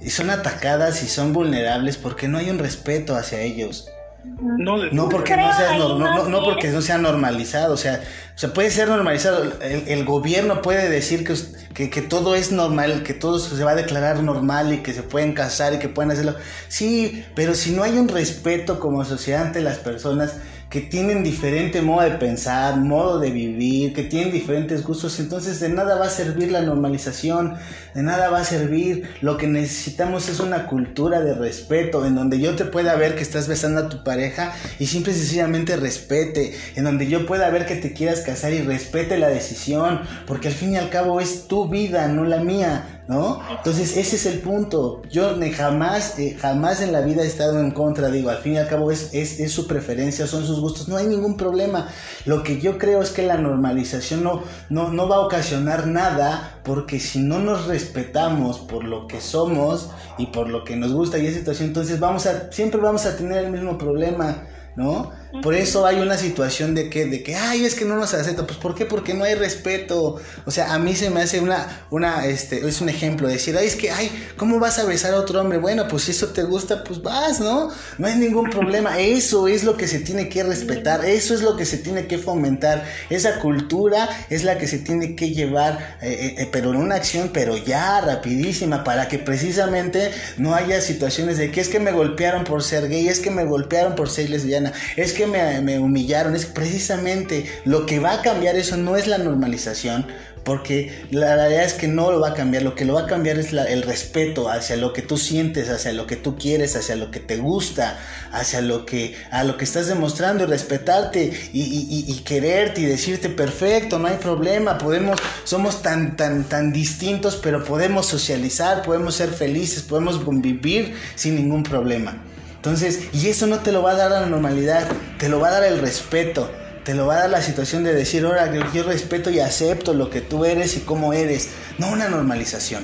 [0.00, 3.88] y son atacadas y son vulnerables porque no hay un respeto hacia ellos.
[4.24, 7.74] No, porque no sea ahí no, no, más no, no bien- porque no sea normalizado,
[7.74, 8.02] o sea,
[8.34, 9.44] o sea, puede ser normalizado.
[9.60, 11.34] El, el gobierno puede decir que,
[11.74, 15.02] que, que todo es normal, que todo se va a declarar normal y que se
[15.02, 16.36] pueden casar y que pueden hacerlo.
[16.68, 20.36] Sí, pero si no hay un respeto como sociedad ante las personas,
[20.74, 25.68] que tienen diferente modo de pensar, modo de vivir, que tienen diferentes gustos, entonces de
[25.68, 27.54] nada va a servir la normalización,
[27.94, 29.08] de nada va a servir.
[29.20, 33.22] Lo que necesitamos es una cultura de respeto, en donde yo te pueda ver que
[33.22, 37.66] estás besando a tu pareja y simple y sencillamente respete, en donde yo pueda ver
[37.66, 41.46] que te quieras casar y respete la decisión, porque al fin y al cabo es
[41.46, 42.93] tu vida, no la mía.
[43.06, 43.40] ¿No?
[43.50, 45.02] Entonces ese es el punto.
[45.10, 48.58] Yo jamás, eh, jamás en la vida he estado en contra, digo, al fin y
[48.58, 51.88] al cabo es, es, su preferencia, son sus gustos, no hay ningún problema.
[52.24, 56.60] Lo que yo creo es que la normalización no, no, no va a ocasionar nada,
[56.64, 61.18] porque si no nos respetamos por lo que somos y por lo que nos gusta
[61.18, 64.44] y esa situación, entonces vamos a, siempre vamos a tener el mismo problema.
[64.76, 65.12] ¿no?
[65.42, 68.46] Por eso hay una situación de que, de que, ay, es que no nos acepta.
[68.46, 68.86] Pues, ¿por qué?
[68.86, 70.20] Porque no hay respeto.
[70.44, 73.28] O sea, a mí se me hace una, una, este, es un ejemplo.
[73.28, 75.58] Decir, ay, es que, ay, ¿cómo vas a besar a otro hombre?
[75.58, 77.70] Bueno, pues si eso te gusta, pues vas, ¿no?
[77.98, 78.98] No hay ningún problema.
[78.98, 81.04] Eso es lo que se tiene que respetar.
[81.04, 82.84] Eso es lo que se tiene que fomentar.
[83.10, 86.96] Esa cultura es la que se tiene que llevar, eh, eh, eh, pero en una
[86.96, 91.92] acción, pero ya, rapidísima, para que precisamente no haya situaciones de que es que me
[91.92, 96.34] golpearon por ser gay, es que me golpearon por ser lesbiana es que me, humillaron,
[96.34, 100.06] es precisamente lo que va a cambiar eso no es la normalización,
[100.44, 103.06] porque la realidad es que no lo va a cambiar, lo que lo va a
[103.06, 106.96] cambiar es el respeto hacia lo que tú sientes, hacia lo que tú quieres, hacia
[106.96, 107.98] lo que te gusta,
[108.30, 113.98] hacia lo que, a lo que estás demostrando respetarte y, y, quererte y decirte perfecto,
[113.98, 119.82] no hay problema, podemos, somos tan, tan, tan distintos, pero podemos socializar, podemos ser felices,
[119.82, 122.22] podemos convivir sin ningún problema.
[122.64, 124.88] Entonces, y eso no te lo va a dar la normalidad,
[125.18, 126.50] te lo va a dar el respeto,
[126.82, 130.08] te lo va a dar la situación de decir, ahora yo respeto y acepto lo
[130.08, 132.82] que tú eres y cómo eres, no una normalización.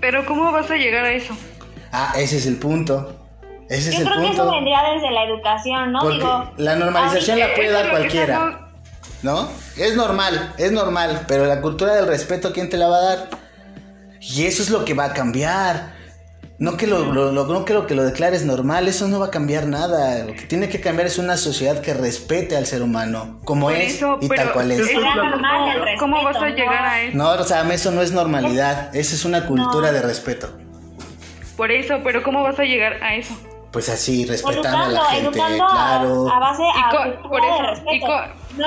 [0.00, 1.36] Pero ¿cómo vas a llegar a eso?
[1.90, 3.12] Ah, ese es el punto.
[3.68, 6.08] Ese yo es el creo que eso vendría desde la educación, ¿no?
[6.08, 8.68] Digo, la normalización la puede dar cualquiera.
[9.24, 9.48] ¿No?
[9.76, 13.30] Es normal, es normal, pero la cultura del respeto, ¿quién te la va a dar?
[14.20, 15.98] Y eso es lo que va a cambiar.
[16.60, 20.24] No que lo, no creo que lo declares normal, eso no va a cambiar nada.
[20.24, 23.98] Lo que tiene que cambiar es una sociedad que respete al ser humano, como es
[24.20, 24.90] y tal cual es.
[25.98, 27.16] ¿Cómo vas a llegar a eso?
[27.16, 30.50] No, o sea, eso no es normalidad, esa es una cultura de respeto.
[31.56, 33.34] Por eso, pero ¿cómo vas a llegar a eso?
[33.72, 36.28] Pues así, respetando a la gente, claro.
[36.30, 36.90] A base a
[37.26, 38.06] por eso, de respeto.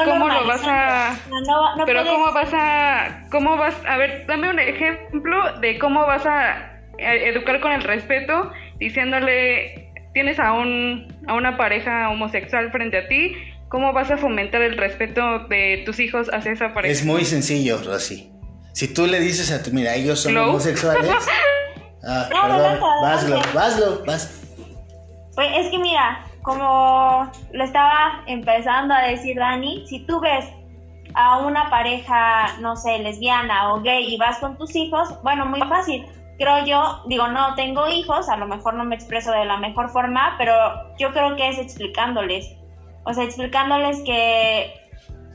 [0.05, 1.15] ¿Cómo lo vas a...?
[1.85, 3.27] pero ¿cómo vas a...?
[3.29, 3.75] ¿Cómo vas...?
[3.87, 10.39] A ver, dame un ejemplo de cómo vas a educar con el respeto, diciéndole, tienes
[10.39, 13.35] a, un, a una pareja homosexual frente a ti,
[13.69, 16.91] ¿cómo vas a fomentar el respeto de tus hijos hacia esa pareja?
[16.91, 18.31] Es muy sencillo, Rosy.
[18.73, 21.11] Si tú le dices a tu, mira, ellos son homosexuales.
[22.07, 24.41] ah, perdón, vaslo, vaslo, vas.
[25.35, 30.45] Pues es que mira, como lo estaba empezando a decir Dani, si tú ves
[31.15, 35.59] a una pareja, no sé, lesbiana o gay y vas con tus hijos, bueno, muy
[35.61, 36.05] fácil
[36.37, 39.89] creo yo, digo, no tengo hijos, a lo mejor no me expreso de la mejor
[39.89, 40.53] forma, pero
[40.97, 42.55] yo creo que es explicándoles,
[43.05, 44.73] o sea, explicándoles que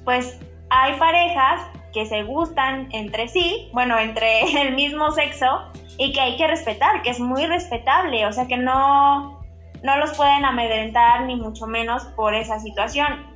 [0.04, 0.40] pues
[0.70, 6.36] hay parejas que se gustan entre sí, bueno, entre el mismo sexo, y que hay
[6.36, 9.40] que respetar, que es muy respetable, o sea, que no,
[9.82, 13.26] no los pueden amedrentar ni mucho menos por esa situación.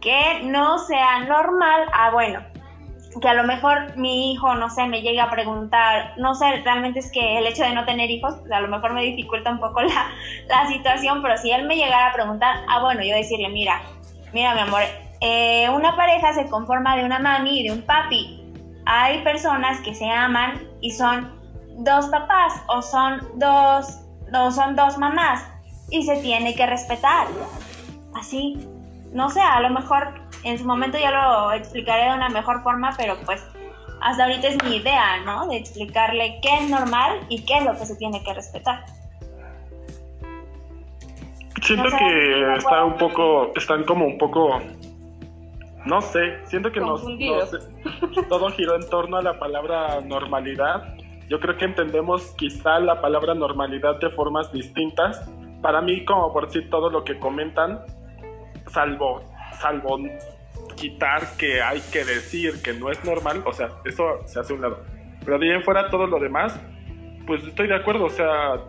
[0.00, 2.40] Que no sea normal, ah, bueno,
[3.20, 7.00] que a lo mejor mi hijo, no sé, me llegue a preguntar, no sé, realmente
[7.00, 9.60] es que el hecho de no tener hijos, pues a lo mejor me dificulta un
[9.60, 10.10] poco la,
[10.48, 13.82] la situación, pero si él me llegara a preguntar, ah, bueno, yo decirle, mira,
[14.32, 14.82] mira, mi amor,
[15.20, 18.42] eh, una pareja se conforma de una mami y de un papi.
[18.86, 21.32] Hay personas que se aman y son
[21.78, 24.00] dos papás o son dos,
[24.32, 25.46] no son dos mamás
[25.90, 27.28] y se tiene que respetar.
[28.14, 28.66] Así,
[29.12, 32.94] no sé, a lo mejor en su momento ya lo explicaré de una mejor forma,
[32.96, 33.44] pero pues
[34.00, 35.46] hasta ahorita es mi idea, ¿no?
[35.48, 38.84] De explicarle qué es normal y qué es lo que se tiene que respetar.
[41.62, 44.58] Siento que está un poco, están como un poco,
[45.86, 47.04] no sé, siento que nos,
[48.28, 50.96] todo giró en torno a la palabra normalidad.
[51.28, 55.24] Yo creo que entendemos quizá la palabra normalidad de formas distintas.
[55.62, 57.78] Para mí, como por decir todo lo que comentan,
[58.66, 59.22] salvo
[59.62, 59.98] salvo
[60.74, 64.62] quitar que hay que decir que no es normal, o sea, eso se hace un
[64.62, 64.82] lado.
[65.24, 66.58] Pero de ahí en fuera todo lo demás,
[67.26, 68.60] pues estoy de acuerdo, o sea,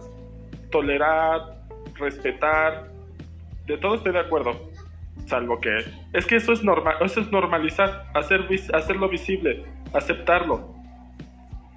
[0.72, 1.58] tolerar,
[1.96, 2.92] respetar,
[3.66, 4.72] de todo estoy de acuerdo.
[5.26, 5.78] Salvo que
[6.12, 10.73] es que eso es normal, eso es normalizar, hacer hacerlo visible, aceptarlo.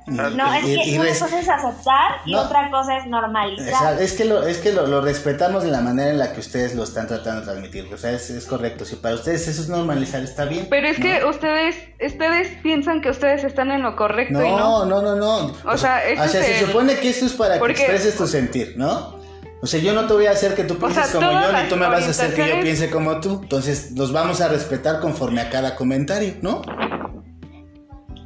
[0.07, 4.01] No, es que una cosa es aceptar y otra cosa es normalizar.
[4.01, 6.85] Es que, lo, es que lo, respetamos de la manera en la que ustedes lo
[6.85, 7.93] están tratando de transmitir.
[7.93, 8.85] O sea, es, correcto.
[8.85, 10.69] Si para ustedes eso es normalizar, está bien.
[10.71, 14.39] Pero es que ustedes ustedes piensan que ustedes están en lo correcto.
[14.39, 15.53] No, y no, no, no, no.
[15.65, 19.17] O, sea, se supone que esto es para que expreses tu sentir, ¿no?
[19.61, 21.77] O sea, yo no te voy a hacer que tú pienses como yo, ni tú
[21.77, 23.41] me vas a hacer que yo piense como tú.
[23.43, 26.63] Entonces, los vamos a respetar conforme a cada comentario, ¿no?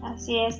[0.03, 0.57] Así es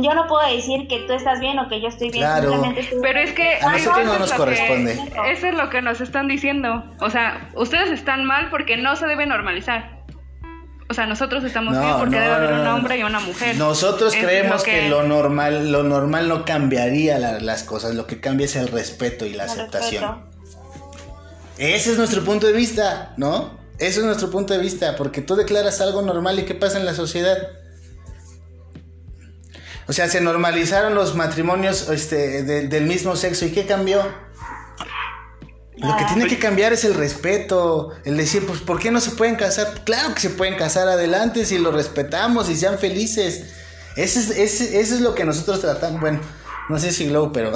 [0.00, 2.26] yo no puedo decir que tú estás bien o que yo estoy bien.
[2.40, 4.92] Simplemente Pero es que a nosotros no nos corresponde.
[5.30, 6.84] eso es lo que nos están diciendo.
[7.00, 10.02] O sea, ustedes están mal porque no se debe normalizar.
[10.88, 13.56] O sea, nosotros estamos bien porque debe haber un hombre y una mujer.
[13.56, 14.88] Nosotros creemos que...
[14.88, 17.94] lo normal, lo normal no cambiaría las cosas.
[17.94, 20.22] Lo que cambia es el respeto y la aceptación.
[21.58, 23.58] Ese es nuestro punto de vista, ¿no?
[23.78, 26.86] Ese es nuestro punto de vista, porque tú declaras algo normal y qué pasa en
[26.86, 27.36] la sociedad.
[29.88, 33.46] O sea, se normalizaron los matrimonios este, del mismo sexo.
[33.46, 34.02] ¿Y qué cambió?
[35.76, 39.12] Lo que tiene que cambiar es el respeto, el decir, pues, ¿por qué no se
[39.12, 39.82] pueden casar?
[39.84, 43.46] Claro que se pueden casar adelante si lo respetamos y sean felices.
[43.96, 46.00] Ese es, ese, eso es lo que nosotros tratamos.
[46.00, 46.20] Bueno,
[46.68, 47.52] no sé si Glow, pero,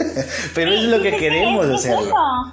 [0.54, 2.12] pero es lo que queremos hacerlo.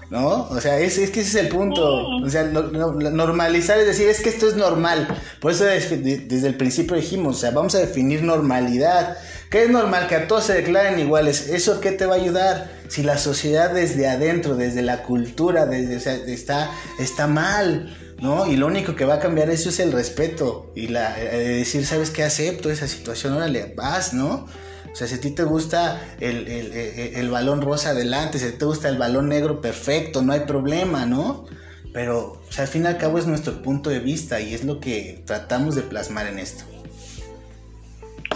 [0.09, 0.47] ¿No?
[0.49, 2.07] O sea, es, es, que ese es el punto.
[2.23, 5.07] O sea, normalizar es decir, es que esto es normal.
[5.39, 9.17] Por eso desde el principio dijimos, o sea, vamos a definir normalidad.
[9.49, 10.07] ¿Qué es normal?
[10.07, 11.49] Que a todos se declaren iguales.
[11.49, 12.71] ¿Eso qué te va a ayudar?
[12.87, 17.97] Si la sociedad desde adentro, desde la cultura, desde, o sea, está, está mal.
[18.19, 18.47] ¿no?
[18.47, 21.85] Y lo único que va a cambiar eso es el respeto y la eh, decir,
[21.85, 22.23] ¿sabes qué?
[22.23, 24.47] Acepto esa situación, órale, vas, ¿no?
[24.95, 28.97] O sea, si a ti te gusta el, balón rosa adelante, si te gusta el
[28.97, 31.47] balón negro, perfecto, no hay problema, ¿no?
[31.91, 34.63] Pero, o sea, al fin y al cabo es nuestro punto de vista y es
[34.63, 36.63] lo que tratamos de plasmar en esto.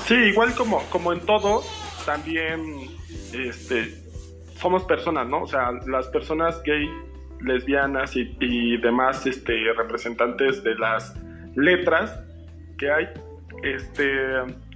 [0.05, 1.63] Sí, igual como, como en todo,
[2.05, 2.89] también
[3.31, 3.95] este,
[4.59, 5.43] somos personas, ¿no?
[5.43, 6.89] O sea, las personas gay,
[7.39, 11.15] lesbianas y, y demás este, representantes de las
[11.55, 12.19] letras
[12.77, 13.07] que hay,
[13.63, 14.09] este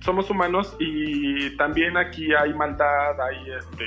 [0.03, 3.85] somos humanos y también aquí hay maldad, hay este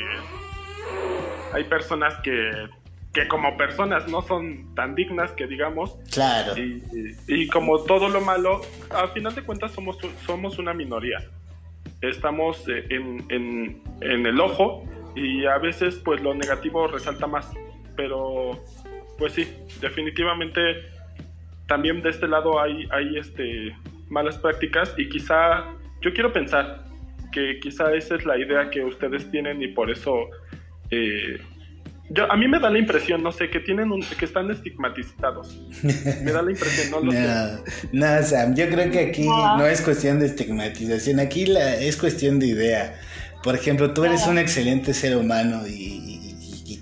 [1.52, 2.68] hay personas que,
[3.12, 5.96] que como personas no son tan dignas que digamos.
[6.12, 6.54] Claro.
[6.56, 8.60] Y, como todo lo malo,
[8.90, 11.18] al final de cuentas somos, somos una minoría.
[12.00, 17.50] Estamos eh, en, en, en el ojo y a veces pues lo negativo resalta más.
[17.96, 18.62] Pero
[19.18, 19.48] pues sí,
[19.80, 20.60] definitivamente
[21.66, 23.74] también de este lado hay, hay este
[24.08, 25.64] malas prácticas y quizá
[26.06, 26.84] yo quiero pensar
[27.32, 30.30] que quizá esa es la idea que ustedes tienen y por eso
[30.92, 31.40] eh,
[32.10, 35.60] yo, a mí me da la impresión, no sé, que tienen un, que están estigmatizados.
[36.22, 37.88] Me da la impresión, no lo sé.
[37.90, 42.38] No, Sam, yo creo que aquí no es cuestión de estigmatización, aquí la, es cuestión
[42.38, 43.00] de idea.
[43.42, 46.15] Por ejemplo, tú eres un excelente ser humano y,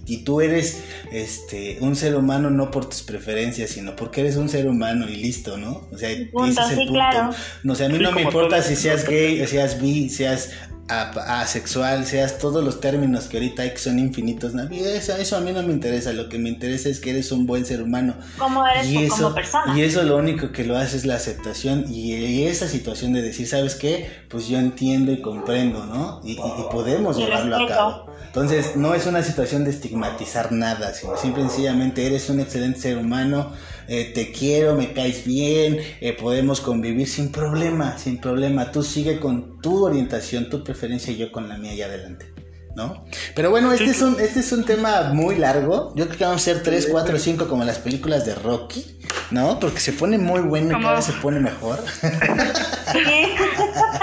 [0.06, 0.82] y tú eres
[1.12, 5.16] este un ser humano no por tus preferencias, sino porque eres un ser humano y
[5.16, 5.88] listo, ¿no?
[5.92, 7.30] O sea, ese es el punto.
[7.62, 10.50] No, o sea, a mí no me importa si seas gay, seas bi, seas
[10.88, 14.52] asexual, seas todos los términos que ahorita hay que son infinitos.
[14.70, 17.46] Eso, eso a mí no me interesa, lo que me interesa es que eres un
[17.46, 18.14] buen ser humano.
[18.38, 19.78] Como eres y eso, como persona.
[19.78, 23.48] Y eso lo único que lo hace es la aceptación y, esa situación de decir,
[23.48, 24.24] ¿sabes qué?
[24.28, 26.20] Pues yo entiendo y comprendo, ¿no?
[26.24, 26.36] Y,
[26.70, 28.06] podemos llevarlo a cabo.
[28.26, 32.80] Entonces, no es una situación de estigmatizar nada, sino simple y sencillamente eres un excelente
[32.80, 33.52] ser humano,
[33.88, 38.72] eh, te quiero, me caes bien, eh, podemos convivir sin problema, sin problema.
[38.72, 42.33] Tú sigue con tu orientación, tu preferencia y yo con la mía y adelante.
[42.74, 43.04] ¿No?
[43.34, 45.92] Pero bueno, este es, un, este es un tema muy largo.
[45.94, 48.98] Yo creo que vamos a ser 3, 4, 5 como las películas de Rocky,
[49.30, 49.60] ¿no?
[49.60, 51.82] Porque se pone muy bueno y cada vez se pone mejor.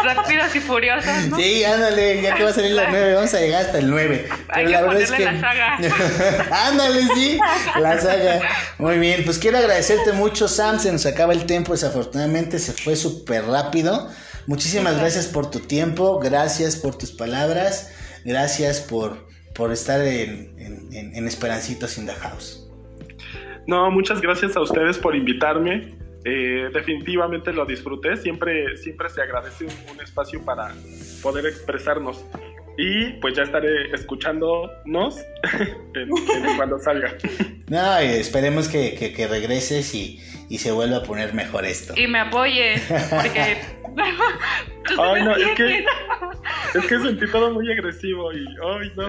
[0.04, 1.38] Rápidos y furiosos, ¿no?
[1.38, 4.30] Sí, ándale, ya que va a salir la 9, vamos a llegar hasta el 9.
[4.50, 5.26] Hay que la verdad es que...
[5.26, 5.78] la saga.
[6.68, 7.40] ándale, sí,
[7.80, 8.42] la saga.
[8.78, 10.80] Muy bien, pues quiero agradecerte mucho, Sam.
[10.80, 14.10] Se nos acaba el tiempo, desafortunadamente se fue súper rápido.
[14.48, 17.90] Muchísimas gracias por tu tiempo, gracias por tus palabras.
[18.26, 20.56] Gracias por, por estar en,
[20.92, 22.68] en, Esperancitos in the House.
[23.68, 25.96] No, muchas gracias a ustedes por invitarme.
[26.24, 28.16] Eh, definitivamente lo disfruté.
[28.18, 30.74] Siempre, siempre se agradece un, espacio para
[31.22, 32.24] poder expresarnos.
[32.78, 35.20] Y pues ya estaré escuchándonos
[36.58, 37.16] cuando salga.
[37.68, 40.20] No, esperemos que, que, regreses y,
[40.50, 41.94] y, se vuelva a poner mejor esto.
[41.98, 43.58] Y me apoyes, porque
[43.98, 45.86] Ay, no, es que,
[46.76, 49.08] es que sentí todo muy agresivo y, ay, no.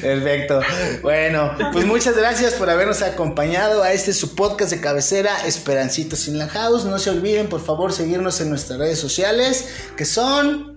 [0.00, 0.60] Perfecto.
[1.02, 6.38] Bueno, pues muchas gracias por habernos acompañado a este su podcast de cabecera, Esperancitos in
[6.38, 6.84] la House.
[6.84, 10.76] No se olviden, por favor, seguirnos en nuestras redes sociales, que son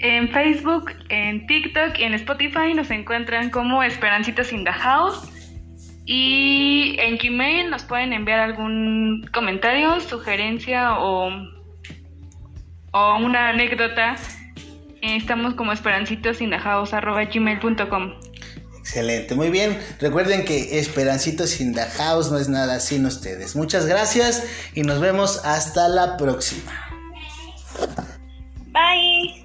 [0.00, 5.29] En Facebook, en TikTok y en Spotify nos encuentran como Esperancitos in the House.
[6.12, 11.30] Y en Gmail nos pueden enviar algún comentario, sugerencia o,
[12.90, 14.16] o una anécdota.
[15.02, 18.14] Estamos como esperancitosindahouse.gmail.com
[18.80, 19.78] Excelente, muy bien.
[20.00, 23.54] Recuerden que Esperancitos in the House no es nada sin ustedes.
[23.54, 24.42] Muchas gracias
[24.74, 26.72] y nos vemos hasta la próxima.
[28.72, 29.39] Bye.